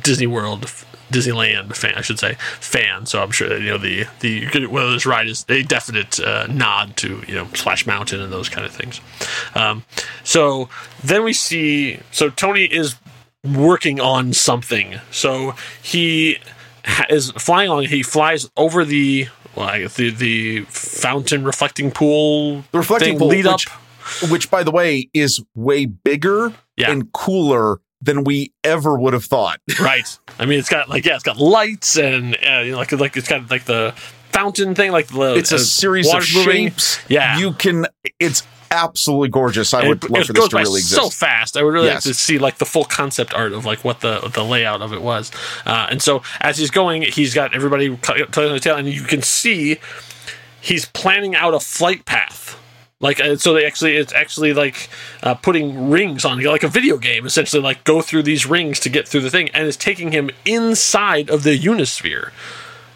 Disney 0.02 0.28
World, 0.28 0.66
Disneyland 1.12 1.76
fan, 1.76 1.94
I 1.96 2.02
should 2.02 2.20
say, 2.20 2.34
fan. 2.60 3.06
So 3.06 3.22
I'm 3.22 3.32
sure 3.32 3.48
that, 3.50 3.62
you 3.62 3.70
know 3.70 3.78
the 3.78 4.06
the 4.20 4.68
whether 4.68 4.92
this 4.92 5.06
ride 5.06 5.28
is 5.28 5.46
a 5.48 5.64
definite 5.64 6.20
uh, 6.20 6.48
nod 6.48 6.98
to 6.98 7.24
you 7.28 7.36
know 7.36 7.48
Splash 7.54 7.86
Mountain 7.86 8.20
and 8.20 8.34
those 8.34 8.50
kind 8.50 8.66
of 8.66 8.74
things. 8.74 9.00
Um, 9.56 9.84
so 10.24 10.70
then 11.04 11.24
we 11.24 11.34
see, 11.34 12.00
so 12.12 12.30
Tony 12.30 12.66
is 12.66 12.96
working 13.44 14.00
on 14.00 14.34
something. 14.34 15.00
So 15.12 15.56
he 15.82 16.40
ha- 16.86 17.06
is 17.10 17.32
flying 17.32 17.70
on. 17.70 17.86
He 17.86 18.04
flies 18.04 18.50
over 18.58 18.84
the. 18.84 19.28
Well, 19.56 19.88
the 19.88 20.10
the 20.10 20.62
fountain 20.62 21.44
reflecting 21.44 21.92
pool 21.92 22.64
the 22.72 22.80
reflecting 22.80 23.10
thing 23.10 23.20
pool, 23.20 23.28
lead 23.28 23.46
up 23.46 23.60
which 23.60 23.68
by 24.50 24.64
the 24.64 24.72
way 24.72 25.10
is 25.14 25.44
way 25.56 25.86
bigger 25.86 26.54
Yeah. 26.78 26.92
and 26.92 27.12
cooler 27.14 27.78
than 28.02 28.24
we 28.26 28.52
ever 28.64 28.98
would 28.98 29.14
have 29.14 29.26
thought. 29.26 29.60
right. 29.80 30.20
I 30.40 30.46
mean, 30.46 30.60
it's 30.60 30.70
got 30.70 30.90
like 30.90 31.06
yeah, 31.06 31.16
it's 31.16 31.24
got 31.24 31.38
lights 31.38 31.98
and 31.98 32.36
uh, 32.46 32.60
you 32.60 32.72
know, 32.72 32.78
like 32.78 32.92
like 32.92 33.16
it's 33.18 33.28
got 33.30 33.50
like 33.50 33.66
the 33.66 33.94
fountain 34.32 34.76
thing, 34.76 34.92
like 34.92 35.08
the 35.08 35.36
It's 35.36 35.52
a 35.52 35.56
uh, 35.56 35.60
series 35.60 36.08
of 36.14 36.22
moving. 36.34 36.70
shapes. 36.70 37.00
Yeah. 37.08 37.38
You 37.40 37.54
can 37.54 37.86
it's 38.20 38.44
absolutely 38.72 39.30
gorgeous. 39.30 39.74
I 39.74 39.82
And 39.82 39.90
would 39.90 40.04
it, 40.04 40.10
love 40.10 40.22
it 40.24 40.28
for 40.28 40.34
this 40.34 40.48
to 40.50 40.56
by 40.56 40.62
really 40.64 40.82
so 40.82 41.10
fast. 41.10 41.56
I 41.56 41.62
would 41.64 41.74
really 41.74 41.86
Yes. 41.88 42.06
like 42.08 42.16
to 42.16 42.20
see 42.20 42.40
like 42.40 42.58
the 42.58 42.66
full 42.66 42.84
concept 42.86 43.34
art 43.36 43.54
of 43.54 43.66
like 43.66 43.84
what 43.86 44.02
the 44.02 44.20
the 44.34 44.44
layout 44.44 44.82
of 44.82 44.92
it 44.92 45.02
was. 45.04 45.32
Uh, 45.66 45.88
and 45.92 46.02
so 46.02 46.24
as 46.42 46.58
he's 46.58 46.72
going, 46.72 47.04
he's 47.04 47.34
got 47.36 47.56
everybody 47.56 47.96
telling 47.98 48.52
the 48.54 48.60
tail, 48.60 48.76
and 48.76 48.90
you 48.90 49.04
can 49.04 49.22
see 49.22 49.78
he's 50.60 50.86
planning 50.88 51.36
out 51.36 51.54
a 51.54 51.60
flight 51.60 52.06
path. 52.06 52.43
Like 53.04 53.20
uh, 53.20 53.36
so, 53.36 53.54
they 53.54 53.66
actually 53.66 53.98
it's 53.98 54.14
actually 54.14 54.54
like 54.54 54.90
uh, 55.22 55.36
putting 55.36 55.90
rings 55.90 56.24
on, 56.24 56.42
like 56.42 56.64
a 56.64 56.70
video 56.70 56.98
game, 56.98 57.26
essentially. 57.26 57.62
Like 57.62 57.84
go 57.84 58.02
through 58.02 58.24
these 58.24 58.46
rings 58.46 58.80
to 58.80 58.90
get 58.90 59.10
through 59.10 59.20
the 59.20 59.30
thing, 59.30 59.50
and 59.50 59.68
it's 59.68 59.76
taking 59.76 60.14
him 60.14 60.32
inside 60.46 61.30
of 61.30 61.44
the 61.44 61.60
Unisphere. 61.60 62.32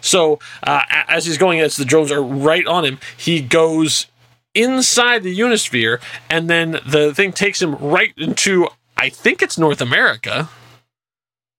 So 0.00 0.38
uh, 0.62 0.80
as 1.08 1.26
he's 1.26 1.36
going, 1.36 1.60
as 1.60 1.76
the 1.76 1.84
drones 1.84 2.10
are 2.10 2.22
right 2.22 2.66
on 2.66 2.86
him, 2.86 2.98
he 3.18 3.42
goes 3.42 4.06
inside 4.54 5.24
the 5.24 5.38
Unisphere, 5.38 6.00
and 6.30 6.48
then 6.48 6.80
the 6.86 7.12
thing 7.14 7.32
takes 7.32 7.60
him 7.60 7.74
right 7.74 8.14
into, 8.16 8.66
I 8.96 9.10
think 9.10 9.42
it's 9.42 9.58
North 9.58 9.82
America. 9.82 10.48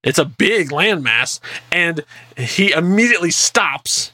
It's 0.04 0.18
a 0.18 0.26
big 0.26 0.70
landmass, 0.70 1.40
and 1.72 2.04
he 2.36 2.72
immediately 2.72 3.30
stops 3.30 4.12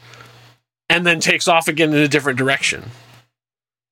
and 0.90 1.06
then 1.06 1.22
takes 1.22 1.48
off 1.48 1.70
again 1.70 1.94
in 1.94 2.00
a 2.00 2.08
different 2.10 2.38
direction 2.38 2.92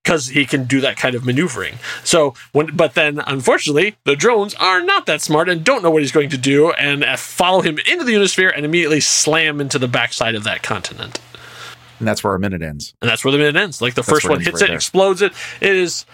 because 0.04 0.28
he 0.28 0.46
can 0.46 0.66
do 0.66 0.82
that 0.82 0.98
kind 0.98 1.16
of 1.16 1.26
maneuvering. 1.26 1.76
So 2.04 2.34
when, 2.52 2.76
but 2.76 2.94
then 2.94 3.20
unfortunately, 3.26 3.96
the 4.04 4.16
drones 4.16 4.54
are 4.56 4.82
not 4.82 5.06
that 5.06 5.22
smart 5.22 5.48
and 5.48 5.64
don't 5.64 5.82
know 5.82 5.92
what 5.92 6.02
he's 6.02 6.12
going 6.12 6.30
to 6.32 6.38
do, 6.38 6.72
and 6.74 7.04
uh, 7.04 7.16
follow 7.16 7.62
him 7.62 7.80
into 7.80 8.04
the 8.04 8.14
Unisphere 8.14 8.52
and 8.54 8.66
immediately 8.66 9.00
slam 9.00 9.62
into 9.62 9.80
the 9.80 9.88
backside 9.88 10.36
of 10.36 10.44
that 10.44 10.62
continent. 10.62 11.20
And 12.00 12.08
that's 12.08 12.24
where 12.24 12.34
our 12.34 12.40
minute 12.40 12.62
ends. 12.62 12.94
And 13.02 13.10
that's 13.10 13.24
where 13.24 13.32
the 13.32 13.38
minute 13.38 13.56
ends. 13.56 13.82
Like 13.82 13.94
the 13.94 14.04
first 14.04 14.28
one 14.28 14.42
hits 14.42 14.56
right 14.56 14.64
it, 14.64 14.68
there. 14.68 14.76
explodes 14.76 15.22
it. 15.22 15.32
It 15.62 15.76
is 15.76 16.06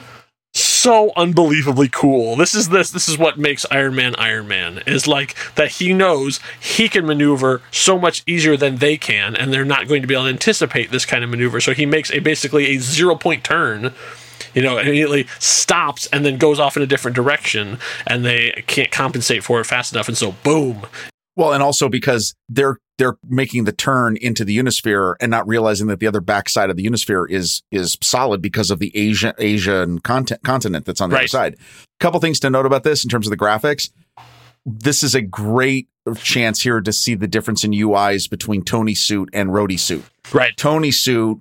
so 0.79 1.11
unbelievably 1.15 1.89
cool. 1.89 2.35
This 2.35 2.53
is 2.53 2.69
this 2.69 2.91
this 2.91 3.09
is 3.09 3.17
what 3.17 3.37
makes 3.37 3.65
Iron 3.69 3.95
Man 3.95 4.15
Iron 4.15 4.47
Man 4.47 4.81
is 4.87 5.07
like 5.07 5.35
that 5.55 5.73
he 5.73 5.93
knows 5.93 6.39
he 6.59 6.87
can 6.87 7.05
maneuver 7.05 7.61
so 7.71 7.99
much 7.99 8.23
easier 8.25 8.55
than 8.55 8.77
they 8.77 8.97
can 8.97 9.35
and 9.35 9.51
they're 9.51 9.65
not 9.65 9.87
going 9.87 10.01
to 10.01 10.07
be 10.07 10.13
able 10.13 10.25
to 10.25 10.29
anticipate 10.29 10.91
this 10.91 11.05
kind 11.05 11.23
of 11.23 11.29
maneuver. 11.29 11.59
So 11.59 11.73
he 11.73 11.85
makes 11.85 12.11
a 12.11 12.19
basically 12.19 12.75
a 12.75 12.79
zero 12.79 13.15
point 13.15 13.43
turn 13.43 13.93
you 14.53 14.63
know, 14.63 14.77
immediately 14.79 15.27
stops 15.37 16.07
and 16.07 16.25
then 16.25 16.37
goes 16.37 16.59
off 16.59 16.75
in 16.75 16.81
a 16.81 16.87
different 16.87 17.13
direction, 17.13 17.77
and 18.07 18.25
they 18.25 18.63
can't 18.65 18.89
compensate 18.89 19.43
for 19.43 19.59
it 19.59 19.65
fast 19.65 19.93
enough, 19.93 20.07
and 20.07 20.17
so 20.17 20.31
boom, 20.43 20.87
Well, 21.39 21.53
and 21.53 21.63
also 21.63 21.87
because 21.87 22.35
they're 22.49 22.77
they're 22.97 23.15
making 23.29 23.63
the 23.63 23.71
turn 23.71 24.17
into 24.17 24.43
the 24.43 24.57
Unisphere 24.57 25.15
and 25.21 25.31
not 25.31 25.47
realizing 25.47 25.87
that 25.87 26.01
the 26.01 26.07
other 26.07 26.19
backside 26.19 26.69
of 26.69 26.75
the 26.75 26.85
Unisphere 26.85 27.25
is 27.29 27.63
is 27.71 27.97
solid 28.01 28.41
because 28.41 28.69
of 28.69 28.79
the 28.79 28.91
Asia 28.93 29.33
Asian 29.37 29.99
content, 29.99 30.43
continent 30.43 30.85
that's 30.85 30.99
on 30.99 31.09
the 31.09 31.15
other 31.15 31.21
Right. 31.23 31.29
side. 31.29 31.55
couple 32.01 32.19
things 32.19 32.41
to 32.41 32.49
note 32.49 32.65
about 32.65 32.83
this 32.83 33.03
in 33.05 33.09
terms 33.09 33.25
of 33.25 33.31
the 33.31 33.37
graphics. 33.37 33.89
This 34.65 35.01
is 35.01 35.15
a 35.15 35.21
great 35.21 35.87
chance 36.17 36.61
here 36.61 36.81
to 36.81 36.91
see 36.91 37.15
the 37.15 37.27
difference 37.27 37.63
in 37.63 37.71
UIs 37.71 38.29
between 38.29 38.61
Tony 38.63 38.93
suit 38.95 39.29
and 39.31 39.49
Rhodey 39.51 39.79
suit. 39.79 40.03
right, 40.33 40.55
Tony 40.57 40.91
suit 40.91 41.39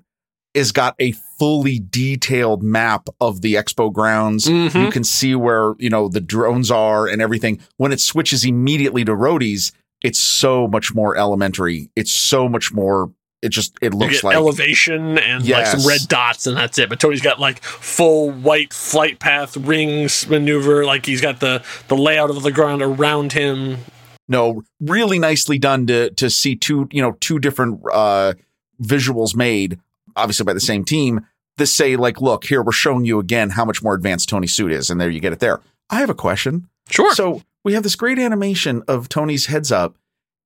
has 0.55 0.71
got 0.73 0.95
a 1.01 1.13
fully 1.41 1.79
detailed 1.81 2.63
map 2.63 3.09
of 3.21 3.41
the 3.43 3.55
expo 3.55 3.93
grounds. 3.93 4.47
Mhm. 4.47 4.85
You 4.87 4.91
can 4.93 5.03
see 5.05 5.35
where, 5.35 5.75
you 5.79 5.91
know, 5.91 6.09
the 6.09 6.21
drones 6.21 6.71
are 6.71 7.07
and 7.09 7.21
everything. 7.23 7.59
When 7.77 7.91
it 7.93 8.01
switches 8.01 8.45
immediately 8.45 9.05
to 9.05 9.13
roadies, 9.13 9.73
it's 10.03 10.21
so 10.21 10.69
much 10.69 10.95
more 10.95 11.17
elementary. 11.17 11.91
It's 11.97 12.13
so 12.13 12.49
much 12.49 12.73
more 12.73 13.13
it 13.41 13.51
just 13.51 13.77
it 13.81 13.93
you 13.93 13.99
looks 13.99 14.15
get 14.15 14.25
like 14.25 14.35
elevation 14.35 15.19
and 15.19 15.49
like 15.49 15.67
some 15.67 15.87
red 15.87 16.01
dots, 16.09 16.47
and 16.47 16.57
that's 16.57 16.79
it. 16.79 16.89
But 16.89 16.99
Tony's 16.99 17.21
got 17.21 17.39
like 17.39 17.63
full 17.63 18.31
white 18.31 18.73
flight 18.73 19.21
path 19.21 19.57
rings 19.57 20.29
maneuver, 20.29 20.85
like 20.85 21.07
he's 21.07 21.21
got 21.21 21.41
the 21.41 21.63
the 21.87 21.97
layout 21.97 22.31
of 22.31 22.43
the 22.43 22.51
ground 22.51 22.83
around 22.83 23.33
him. 23.33 23.79
no, 24.27 24.63
really 24.81 25.19
nicely 25.19 25.59
done 25.59 25.87
to 25.87 26.11
to 26.11 26.31
see 26.31 26.57
two, 26.57 26.89
you 26.91 27.01
know, 27.01 27.13
two 27.21 27.39
different 27.39 27.81
uh 27.93 28.35
visuals 28.83 29.37
made 29.37 29.79
obviously 30.17 30.45
by 30.45 30.53
the 30.53 30.61
same 30.61 30.85
team. 30.85 31.25
This 31.59 31.73
say 31.73 31.97
like, 31.97 32.21
look, 32.21 32.45
here 32.45 32.63
we're 32.63 32.73
showing 32.73 33.05
you 33.05 33.19
again 33.21 33.51
how 33.51 33.65
much 33.65 33.83
more 33.83 33.95
advanced 33.95 34.29
Tony 34.29 34.47
suit 34.49 34.73
is 34.73 34.91
and 34.91 35.01
there 35.01 35.11
you 35.11 35.21
get 35.21 35.33
it 35.33 35.39
there. 35.39 35.61
I 35.91 36.01
have 36.01 36.11
a 36.11 36.15
question. 36.15 36.69
Sure, 36.91 37.15
So 37.15 37.43
we 37.69 37.75
have 37.75 37.83
this 37.83 37.97
great 37.97 38.19
animation 38.19 38.83
of 38.89 39.11
Tony's 39.11 39.45
heads 39.45 39.71
up, 39.71 39.99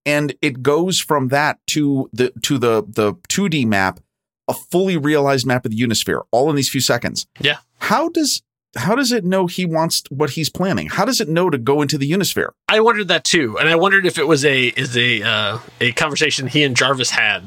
and 0.04 0.34
it 0.42 0.60
goes 0.60 0.98
from 0.98 1.28
that 1.28 1.60
to 1.68 2.10
the 2.12 2.32
to 2.42 2.58
the 2.58 2.82
the 2.84 3.14
2D 3.28 3.64
map, 3.64 4.00
a 4.48 4.52
fully 4.52 4.96
realized 4.96 5.46
map 5.46 5.64
of 5.64 5.70
the 5.70 5.78
Unisphere, 5.78 6.24
all 6.32 6.50
in 6.50 6.56
these 6.56 6.68
few 6.68 6.80
seconds. 6.80 7.28
Yeah. 7.38 7.58
How 7.78 8.08
does 8.08 8.42
how 8.74 8.96
does 8.96 9.12
it 9.12 9.24
know 9.24 9.46
he 9.46 9.64
wants 9.64 10.02
what 10.10 10.30
he's 10.30 10.50
planning? 10.50 10.88
How 10.88 11.04
does 11.04 11.20
it 11.20 11.28
know 11.28 11.48
to 11.48 11.58
go 11.58 11.80
into 11.80 11.96
the 11.96 12.10
Unisphere? 12.10 12.48
I 12.66 12.80
wondered 12.80 13.06
that 13.06 13.22
too, 13.22 13.56
and 13.56 13.68
I 13.68 13.76
wondered 13.76 14.04
if 14.04 14.18
it 14.18 14.26
was 14.26 14.44
a 14.44 14.66
is 14.70 14.96
a 14.96 15.22
uh, 15.22 15.58
a 15.80 15.92
conversation 15.92 16.48
he 16.48 16.64
and 16.64 16.76
Jarvis 16.76 17.10
had. 17.10 17.44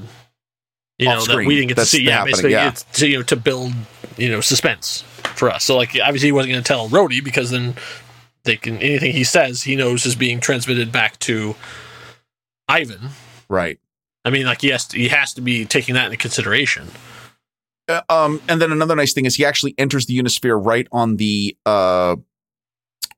You 0.98 1.10
know 1.10 1.18
Off 1.18 1.28
that 1.28 1.36
we 1.36 1.54
didn't 1.54 1.68
get 1.68 1.76
That's 1.76 1.92
to 1.92 1.98
see. 1.98 2.04
Yeah, 2.04 2.24
basically, 2.24 2.52
yeah. 2.52 2.72
to, 2.72 3.10
you 3.10 3.18
know 3.18 3.24
to 3.24 3.36
build 3.36 3.74
you 4.16 4.30
know 4.30 4.40
suspense 4.40 5.02
for 5.36 5.50
us. 5.50 5.66
So 5.66 5.76
like 5.76 6.00
obviously 6.02 6.30
he 6.30 6.32
wasn't 6.32 6.54
going 6.54 6.64
to 6.64 6.68
tell 6.68 6.88
Rhodey 6.88 7.22
because 7.22 7.52
then 7.52 7.76
they 8.46 8.56
can 8.58 8.78
anything 8.78 9.12
he 9.12 9.24
says 9.24 9.64
he 9.64 9.76
knows 9.76 10.06
is 10.06 10.16
being 10.16 10.40
transmitted 10.40 10.92
back 10.92 11.20
to 11.20 11.56
Ivan. 12.68 13.10
Right. 13.50 13.80
I 14.24 14.30
mean, 14.32 14.46
like 14.46 14.62
he 14.62 14.70
has 14.70 14.88
to, 14.88 14.98
he 14.98 15.10
has 15.10 15.34
to 15.36 15.42
be 15.42 15.66
taking 15.66 15.94
that 15.96 16.06
into 16.06 16.18
consideration. 16.18 16.88
Uh, 17.88 18.02
um, 18.10 18.42
and 18.50 18.60
then 18.60 18.72
another 18.72 18.96
nice 18.96 19.14
thing 19.14 19.26
is 19.26 19.36
he 19.36 19.46
actually 19.46 19.76
enters 19.78 20.08
the 20.08 20.18
Unisphere 20.18 20.60
right 20.64 20.88
on 20.92 21.18
the 21.18 21.56
uh, 21.68 22.16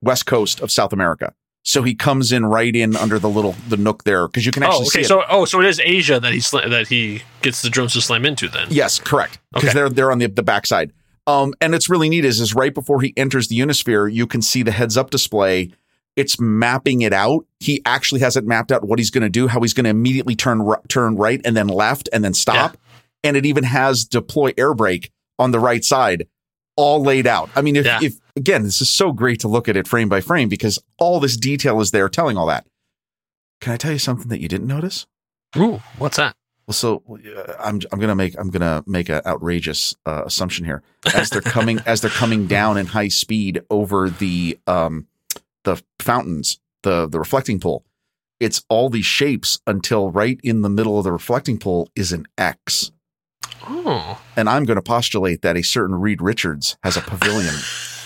west 0.02 0.26
coast 0.26 0.60
of 0.60 0.70
South 0.72 0.92
America. 0.92 1.34
So 1.64 1.84
he 1.84 1.96
comes 1.96 2.32
in 2.32 2.46
right 2.46 2.74
in 2.76 2.96
under 2.96 3.20
the 3.20 3.30
little 3.30 3.54
the 3.70 3.76
nook 3.78 4.04
there 4.06 4.28
because 4.28 4.46
you 4.46 4.52
can 4.54 4.64
actually 4.64 4.86
Oh, 4.86 4.90
see 4.90 5.00
okay. 5.00 5.08
So 5.08 5.24
oh, 5.30 5.44
so 5.46 5.60
it 5.60 5.66
is 5.68 5.82
Asia 5.84 6.18
that 6.20 6.32
he 6.32 6.40
sla- 6.40 6.70
that 6.70 6.88
he 6.88 7.24
gets 7.42 7.62
the 7.62 7.70
drones 7.70 7.94
to 7.94 8.02
slam 8.02 8.26
into. 8.26 8.48
Then 8.48 8.68
Yes, 8.70 9.00
correct. 9.00 9.40
Because 9.54 9.70
Okay. 9.70 9.74
they're 9.76 9.90
they're 9.90 10.12
on 10.12 10.20
the 10.20 10.28
the 10.28 10.44
backside. 10.44 10.92
Um, 11.28 11.54
and 11.62 11.76
it's 11.76 11.90
really 11.90 12.10
neat 12.10 12.26
is 12.26 12.40
is 12.40 12.56
right 12.56 12.74
before 12.74 13.02
he 13.02 13.14
enters 13.18 13.50
the 13.50 13.60
Unisphere, 13.60 14.12
you 14.12 14.26
can 14.26 14.42
see 14.42 14.64
the 14.64 14.72
heads 14.72 14.96
up 14.98 15.10
display. 15.10 15.72
It's 16.16 16.40
mapping 16.40 17.02
it 17.02 17.14
out. 17.14 17.46
He 17.60 17.82
actually 17.86 18.22
has 18.22 18.36
it 18.36 18.46
mapped 18.46 18.72
out 18.72 18.84
what 18.86 18.98
he's 18.98 19.12
going 19.12 19.22
to 19.24 19.30
do, 19.30 19.48
how 19.48 19.60
he's 19.62 19.74
going 19.74 19.84
to 19.84 19.90
immediately 19.92 20.36
turn 20.36 20.64
ri- 20.64 20.78
turn 20.88 21.16
right 21.16 21.40
and 21.46 21.56
then 21.56 21.68
left 21.68 22.10
and 22.12 22.24
then 22.24 22.34
stop. 22.34 22.78
And 23.24 23.38
it 23.38 23.46
even 23.46 23.64
has 23.66 24.04
deploy 24.06 24.52
air 24.58 24.74
brake 24.74 25.12
on 25.38 25.52
the 25.52 25.60
right 25.60 25.84
side, 25.84 26.28
all 26.76 27.04
laid 27.04 27.28
out. 27.28 27.50
I 27.56 27.62
mean, 27.62 27.76
if, 27.76 27.86
Yeah. 27.86 28.00
if 28.02 28.16
again, 28.36 28.64
this 28.64 28.82
is 28.82 28.90
so 28.90 29.12
great 29.12 29.40
to 29.42 29.48
look 29.48 29.68
at 29.70 29.76
it 29.78 29.88
frame 29.88 30.10
by 30.10 30.22
frame 30.22 30.50
because 30.50 30.80
all 30.98 31.20
this 31.20 31.38
detail 31.38 31.82
is 31.82 31.92
there 31.92 32.10
telling 32.10 32.38
all 32.38 32.48
that. 32.48 32.66
Can 33.62 33.74
I 33.74 33.78
tell 33.78 33.92
you 33.92 34.00
something 34.00 34.30
that 34.30 34.40
you 34.40 34.48
didn't 34.48 34.68
notice? 34.68 35.06
Ooh, 35.58 35.82
what's 36.00 36.18
that? 36.18 36.36
Well, 36.68 36.74
so 36.74 37.02
uh, 37.10 37.54
I'm 37.60 37.80
I'm 37.92 38.00
gonna 38.00 38.16
make 38.16 38.38
I'm 38.38 38.50
gonna 38.50 38.84
make 38.86 39.08
an 39.10 39.22
outrageous 39.26 39.96
uh, 40.06 40.24
assumption 40.26 40.66
here 40.66 40.84
as 41.16 41.30
they're 41.30 41.42
coming 41.42 41.80
as 41.86 42.02
they're 42.02 42.10
coming 42.12 42.46
down 42.58 42.78
in 42.78 42.88
high 42.88 43.08
speed 43.08 43.62
over 43.70 44.10
the 44.10 44.60
um 44.68 45.08
the 45.64 45.82
fountains 46.00 46.60
the 46.84 47.08
the 47.08 47.20
reflecting 47.20 47.60
pool. 47.60 47.86
It's 48.40 48.64
all 48.70 48.90
these 48.90 49.06
shapes 49.06 49.60
until 49.66 50.12
right 50.12 50.40
in 50.44 50.62
the 50.62 50.70
middle 50.70 50.98
of 50.98 51.06
the 51.06 51.12
reflecting 51.12 51.58
pool 51.58 51.90
is 51.96 52.12
an 52.12 52.28
X, 52.38 52.92
Oh. 53.68 54.22
and 54.36 54.48
I'm 54.48 54.64
going 54.66 54.76
to 54.76 54.82
postulate 54.84 55.42
that 55.42 55.58
a 55.58 55.64
certain 55.64 55.96
Reed 55.96 56.22
Richards 56.22 56.78
has 56.84 56.98
a 56.98 57.02
pavilion. 57.02 57.56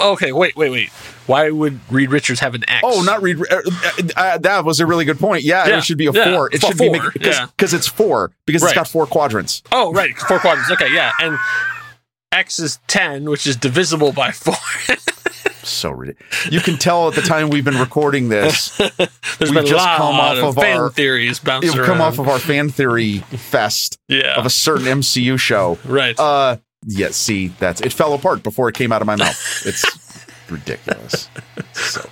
okay, 0.00 0.32
wait, 0.32 0.56
wait, 0.56 0.70
wait. 0.70 0.90
Why 1.26 1.50
would 1.50 1.80
Reed 1.90 2.10
Richards 2.10 2.40
have 2.40 2.54
an 2.54 2.64
X? 2.68 2.80
oh, 2.84 3.02
not 3.02 3.20
Reed. 3.22 3.38
Uh, 3.50 3.56
uh, 3.56 3.90
uh, 4.16 4.38
that 4.38 4.64
was 4.64 4.80
a 4.80 4.86
really 4.86 5.04
good 5.04 5.18
point. 5.18 5.42
Yeah, 5.44 5.66
Yeah, 5.68 5.78
it 5.78 5.84
should 5.84 5.98
be 5.98 6.06
a 6.06 6.12
yeah, 6.12 6.32
four. 6.34 6.48
It 6.52 6.62
should 6.62 6.78
be 6.78 6.88
four, 6.88 7.10
because 7.12 7.36
yeah. 7.38 7.46
because 7.46 7.74
it's 7.74 7.86
four 7.86 8.32
because 8.46 8.62
Right. 8.62 8.68
it's 8.70 8.74
got 8.76 8.88
four 8.88 9.06
quadrants. 9.06 9.62
Oh, 9.72 9.92
right, 9.92 10.16
four 10.16 10.38
quadrants. 10.38 10.70
Okay, 10.70 10.92
yeah, 10.92 11.12
and 11.20 11.36
X 12.32 12.58
is 12.58 12.78
ten, 12.86 13.28
which 13.28 13.46
is 13.46 13.56
divisible 13.56 14.12
by 14.12 14.30
four. 14.32 14.54
So 15.64 15.90
ridiculous. 15.90 16.50
You 16.50 16.60
can 16.60 16.78
tell 16.78 17.08
at 17.08 17.14
the 17.14 17.20
time 17.20 17.50
we've 17.50 17.64
been 17.64 17.76
recording 17.78 18.30
this. 18.30 18.74
There's 18.78 18.90
We've 19.38 19.52
been 19.52 19.58
a 19.58 19.62
just 19.64 19.74
lot 19.84 19.98
come 19.98 20.14
off 20.14 20.38
of, 20.38 20.54
fan 20.54 20.78
our- 20.80 20.88
theories 20.88 21.40
bouncing 21.40 21.76
around. 21.78 21.86
come 21.86 22.00
off 22.00 22.18
of 22.18 22.26
our 22.26 22.38
fan 22.38 22.70
theory 22.70 23.18
fest 23.18 23.98
yeah, 24.08 24.36
of 24.36 24.46
a 24.46 24.50
certain 24.50 24.86
MCU 24.86 25.38
show. 25.38 25.76
right. 25.84 26.18
Uh, 26.18 26.56
yeah. 26.86 27.10
See, 27.10 27.48
that's 27.48 27.80
it 27.80 27.92
fell 27.92 28.14
apart 28.14 28.42
before 28.42 28.68
it 28.68 28.74
came 28.74 28.92
out 28.92 29.00
of 29.02 29.06
my 29.06 29.16
mouth. 29.16 29.62
It's 29.66 29.84
ridiculous. 30.50 31.28
So. 31.72 32.08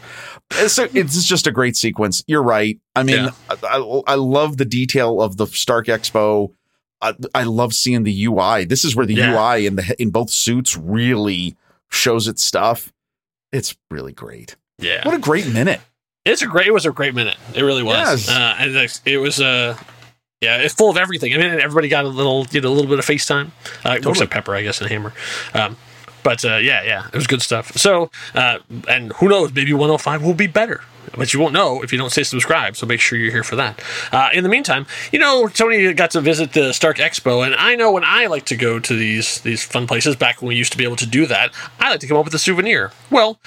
So 0.69 0.87
it's 0.95 1.25
just 1.25 1.49
a 1.49 1.51
great 1.51 1.77
sequence. 1.77 2.23
You're 2.29 2.43
right. 2.43 2.79
I 2.95 3.03
mean, 3.03 3.17
Yeah. 3.25 3.31
I, 3.51 3.79
I, 3.79 4.03
I 4.07 4.15
love 4.15 4.59
the 4.59 4.65
detail 4.65 5.21
of 5.21 5.37
the 5.39 5.47
Stark 5.47 5.87
Expo. 5.89 6.53
I, 7.03 7.15
I 7.35 7.43
love 7.43 7.75
seeing 7.75 8.05
the 8.05 8.27
UI. 8.27 8.65
This 8.65 8.85
is 8.85 8.95
where 8.95 9.07
the 9.07 9.15
Yeah. 9.15 9.33
UI 9.55 9.67
in 9.67 9.75
the 9.75 9.97
in 10.01 10.11
both 10.11 10.31
suits 10.31 10.77
really 10.77 11.57
shows 11.91 12.29
its 12.29 12.45
stuff. 12.45 12.93
It's 13.51 13.77
really 13.91 14.13
great. 14.13 14.55
yeah, 14.79 15.05
What 15.05 15.17
a 15.17 15.19
great 15.19 15.49
minute. 15.53 15.81
it's 16.25 16.43
a 16.43 16.47
great. 16.47 16.69
It 16.69 16.73
was 16.73 16.87
a 16.87 16.93
great 16.93 17.15
minute. 17.15 17.37
It 17.55 17.63
really 17.63 17.83
was. 17.83 18.27
Yes. 18.27 18.29
Uh, 18.29 18.57
and 18.59 18.91
it 19.05 19.17
was 19.19 19.41
Uh, 19.41 19.77
yeah, 20.41 20.59
it's 20.59 20.75
full 20.75 20.91
of 20.91 20.97
everything. 20.97 21.33
I 21.35 21.39
mean, 21.39 21.61
everybody 21.61 21.89
got 21.89 22.05
a 22.05 22.09
little, 22.09 22.47
you 22.51 22.61
know, 22.61 22.69
a 22.69 22.75
little 22.75 22.91
bit 22.91 22.99
of 22.99 23.05
FaceTime. 23.07 23.51
Uh, 23.85 23.95
Totally. 23.95 24.11
Except 24.13 24.31
Pepper, 24.31 24.55
I 24.55 24.63
guess, 24.63 24.81
and 24.81 24.91
Hammer. 24.91 25.13
Um, 25.55 25.77
but 26.23 26.45
uh, 26.45 26.57
yeah, 26.57 26.83
yeah, 26.83 27.07
it 27.07 27.15
was 27.15 27.27
good 27.27 27.41
stuff. 27.43 27.73
So, 27.77 28.11
uh, 28.35 28.59
and 28.89 29.13
who 29.15 29.29
knows? 29.29 29.55
Maybe 29.55 29.73
105 29.73 30.23
will 30.23 30.35
be 30.35 30.47
better. 30.49 30.83
but 31.17 31.33
you 31.33 31.39
won't 31.41 31.53
know 31.55 31.83
if 31.83 31.93
you 31.93 31.99
don't 31.99 32.11
say 32.11 32.23
subscribe. 32.25 32.77
So 32.77 32.85
make 32.85 33.01
sure 33.01 33.17
you're 33.19 33.31
here 33.31 33.45
for 33.45 33.57
that. 33.57 33.81
Uh, 34.13 34.29
in 34.35 34.43
the 34.43 34.51
meantime, 34.51 34.87
you 35.13 35.19
know, 35.21 35.47
Tony 35.49 35.93
got 35.95 36.11
to 36.11 36.21
visit 36.21 36.53
the 36.53 36.73
Stark 36.73 36.99
Expo, 36.99 37.47
and 37.47 37.55
I 37.55 37.77
know 37.77 37.93
when 37.93 38.03
I 38.05 38.27
like 38.27 38.45
to 38.47 38.57
go 38.57 38.79
to 38.81 38.97
these 38.97 39.41
these 39.43 39.63
fun 39.65 39.87
places 39.87 40.17
back 40.17 40.43
when 40.43 40.49
we 40.49 40.57
used 40.57 40.73
to 40.73 40.79
be 40.79 40.85
able 40.85 40.97
to 40.97 41.07
do 41.07 41.27
that, 41.27 41.55
I 41.79 41.91
like 41.91 42.01
to 42.01 42.07
come 42.09 42.17
up 42.17 42.25
with 42.25 42.35
a 42.35 42.39
souvenir. 42.41 42.91
Well, 43.11 43.39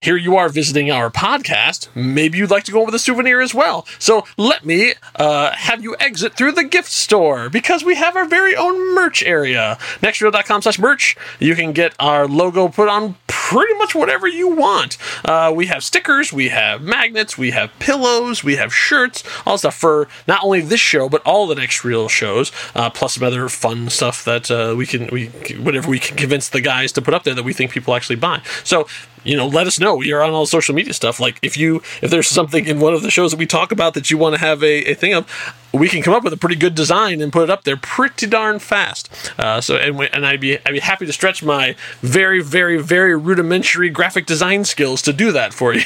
here 0.00 0.16
you 0.16 0.36
are 0.36 0.48
visiting 0.48 0.92
our 0.92 1.10
podcast. 1.10 1.88
Maybe 1.94 2.38
you'd 2.38 2.52
like 2.52 2.62
to 2.64 2.72
go 2.72 2.84
with 2.84 2.94
a 2.94 3.00
souvenir 3.00 3.40
as 3.40 3.52
well. 3.52 3.84
So 3.98 4.24
let 4.36 4.64
me 4.64 4.94
uh, 5.16 5.50
have 5.52 5.82
you 5.82 5.96
exit 5.98 6.36
through 6.36 6.52
the 6.52 6.62
gift 6.62 6.90
store 6.90 7.48
because 7.48 7.82
we 7.82 7.96
have 7.96 8.14
our 8.14 8.24
very 8.24 8.54
own 8.54 8.94
merch 8.94 9.24
area. 9.24 9.76
Nextreel.com 10.00 10.62
slash 10.62 10.78
merch. 10.78 11.16
You 11.40 11.56
can 11.56 11.72
get 11.72 11.94
our 11.98 12.28
logo 12.28 12.68
put 12.68 12.88
on 12.88 13.16
pretty 13.26 13.74
much 13.74 13.94
whatever 13.94 14.28
you 14.28 14.46
want. 14.54 14.98
Uh, 15.24 15.52
we 15.54 15.66
have 15.66 15.82
stickers, 15.82 16.32
we 16.32 16.50
have 16.50 16.80
magnets, 16.82 17.36
we 17.36 17.50
have 17.50 17.70
pillows, 17.80 18.44
we 18.44 18.56
have 18.56 18.72
shirts, 18.72 19.24
all 19.46 19.58
stuff 19.58 19.74
for 19.74 20.06
not 20.28 20.44
only 20.44 20.60
this 20.60 20.80
show 20.80 21.08
but 21.08 21.22
all 21.22 21.46
the 21.46 21.54
Next 21.54 21.84
Reel 21.84 22.08
shows, 22.08 22.52
uh, 22.74 22.90
plus 22.90 23.14
some 23.14 23.24
other 23.24 23.48
fun 23.48 23.88
stuff 23.90 24.24
that 24.24 24.50
uh, 24.50 24.74
we 24.76 24.86
can 24.86 25.08
we 25.10 25.26
whatever 25.56 25.88
we 25.90 25.98
can 25.98 26.16
convince 26.16 26.48
the 26.50 26.60
guys 26.60 26.92
to 26.92 27.02
put 27.02 27.14
up 27.14 27.24
there 27.24 27.34
that 27.34 27.44
we 27.44 27.52
think 27.52 27.72
people 27.72 27.94
actually 27.94 28.16
buy. 28.16 28.42
So 28.62 28.86
you 29.24 29.36
know, 29.36 29.46
let 29.46 29.66
us 29.66 29.78
know. 29.78 30.02
Are 30.02 30.22
on 30.22 30.32
all 30.32 30.46
social 30.46 30.74
media 30.74 30.92
stuff. 30.92 31.20
Like 31.20 31.38
if 31.42 31.56
you 31.56 31.76
if 32.02 32.10
there's 32.10 32.28
something 32.28 32.66
in 32.66 32.80
one 32.80 32.94
of 32.94 33.02
the 33.02 33.10
shows 33.10 33.30
that 33.30 33.36
we 33.38 33.46
talk 33.46 33.72
about 33.72 33.94
that 33.94 34.10
you 34.10 34.18
want 34.18 34.34
to 34.34 34.40
have 34.40 34.62
a, 34.62 34.90
a 34.90 34.94
thing 34.94 35.14
of, 35.14 35.26
we 35.72 35.88
can 35.88 36.02
come 36.02 36.14
up 36.14 36.24
with 36.24 36.32
a 36.32 36.36
pretty 36.36 36.56
good 36.56 36.74
design 36.74 37.20
and 37.20 37.32
put 37.32 37.44
it 37.44 37.50
up 37.50 37.64
there 37.64 37.76
pretty 37.76 38.26
darn 38.26 38.58
fast. 38.58 39.10
Uh, 39.38 39.60
so 39.60 39.76
and 39.76 39.98
we, 39.98 40.08
and 40.08 40.26
I'd 40.26 40.40
be 40.40 40.58
I'd 40.58 40.72
be 40.72 40.80
happy 40.80 41.06
to 41.06 41.12
stretch 41.12 41.42
my 41.42 41.76
very 42.00 42.42
very 42.42 42.80
very 42.80 43.16
rudimentary 43.16 43.90
graphic 43.90 44.26
design 44.26 44.64
skills 44.64 45.02
to 45.02 45.12
do 45.12 45.32
that 45.32 45.52
for 45.52 45.74
you. 45.74 45.80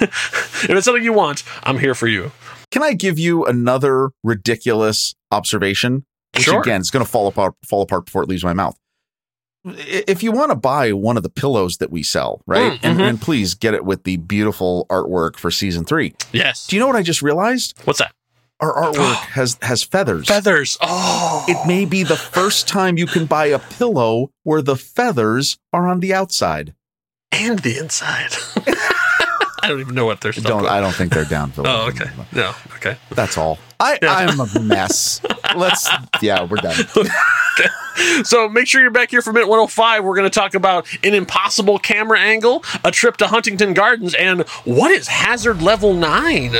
if 0.00 0.70
it's 0.70 0.84
something 0.84 1.02
you 1.04 1.12
want, 1.12 1.44
I'm 1.62 1.78
here 1.78 1.94
for 1.94 2.06
you. 2.06 2.32
Can 2.70 2.82
I 2.82 2.92
give 2.92 3.18
you 3.18 3.44
another 3.46 4.10
ridiculous 4.22 5.14
observation? 5.30 6.04
Which 6.34 6.44
Sure. 6.44 6.60
again, 6.60 6.80
it's 6.80 6.90
going 6.90 7.04
to 7.04 7.10
fall 7.10 7.26
apart 7.26 7.54
fall 7.66 7.82
apart 7.82 8.04
before 8.06 8.22
it 8.22 8.28
leaves 8.28 8.44
my 8.44 8.52
mouth. 8.52 8.76
If 9.64 10.22
you 10.22 10.32
want 10.32 10.50
to 10.50 10.56
buy 10.56 10.92
one 10.92 11.16
of 11.16 11.22
the 11.22 11.28
pillows 11.28 11.78
that 11.78 11.90
we 11.90 12.02
sell, 12.02 12.40
right, 12.46 12.72
Mm, 12.72 12.78
and, 12.82 12.98
mhm. 12.98 13.08
and 13.08 13.20
please 13.20 13.54
get 13.54 13.74
it 13.74 13.84
with 13.84 14.04
the 14.04 14.16
beautiful 14.16 14.86
artwork 14.88 15.36
for 15.36 15.50
season 15.50 15.84
three. 15.84 16.14
Yes. 16.32 16.66
Do 16.68 16.76
you 16.76 16.80
know 16.80 16.86
what 16.86 16.96
I 16.96 17.02
just 17.02 17.22
realized? 17.22 17.74
What's 17.84 17.98
that? 17.98 18.12
Our 18.60 18.72
artwork 18.74 19.14
has 19.34 19.58
has 19.62 19.82
feathers. 19.82 20.26
Feathers. 20.28 20.78
Oh. 20.80 21.44
It 21.48 21.66
may 21.66 21.84
be 21.84 22.02
the 22.02 22.16
first 22.16 22.66
time 22.68 22.96
you 22.98 23.06
can 23.06 23.26
buy 23.26 23.46
a 23.46 23.58
pillow 23.58 24.30
where 24.44 24.62
the 24.62 24.76
feathers 24.76 25.58
are 25.72 25.86
on 25.88 26.00
the 26.00 26.14
outside. 26.14 26.74
and 27.30 27.58
the 27.58 27.76
inside. 27.78 28.32
I 29.62 29.68
don't 29.68 29.80
even 29.80 29.94
know 29.94 30.06
what 30.06 30.20
they're 30.22 30.32
Don't. 30.32 30.66
I 30.66 30.80
don't 30.80 30.94
think 30.94 31.12
they're 31.12 31.24
down. 31.24 31.52
Oh, 31.58 31.88
okay. 31.88 32.08
No, 32.32 32.54
okay. 32.76 32.96
That's 33.10 33.36
all. 33.36 33.58
I 33.80 33.98
Yeah. 34.00 34.14
I'm 34.14 34.40
a 34.40 34.60
mess. 34.60 35.20
Let's 35.56 35.88
yeah, 36.22 36.44
we're 36.44 36.56
done. 36.56 36.76
So 38.22 38.48
make 38.48 38.68
sure 38.68 38.80
you're 38.80 38.90
back 38.90 39.10
here 39.10 39.22
for 39.22 39.32
minute 39.32 39.48
105. 39.48 40.04
We're 40.04 40.14
going 40.14 40.30
to 40.30 40.34
talk 40.34 40.54
about 40.54 40.86
an 41.02 41.14
impossible 41.14 41.78
camera 41.78 42.18
angle, 42.18 42.62
a 42.84 42.92
trip 42.92 43.16
to 43.18 43.26
Huntington 43.26 43.74
Gardens, 43.74 44.14
and 44.14 44.42
what 44.64 44.92
is 44.92 45.08
hazard 45.08 45.62
level 45.62 45.94
9? 45.94 46.54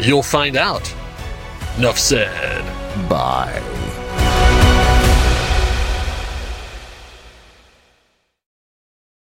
You'll 0.00 0.22
find 0.22 0.56
out. 0.56 0.94
Enough 1.78 1.98
said. 1.98 2.64
Bye. 3.08 3.75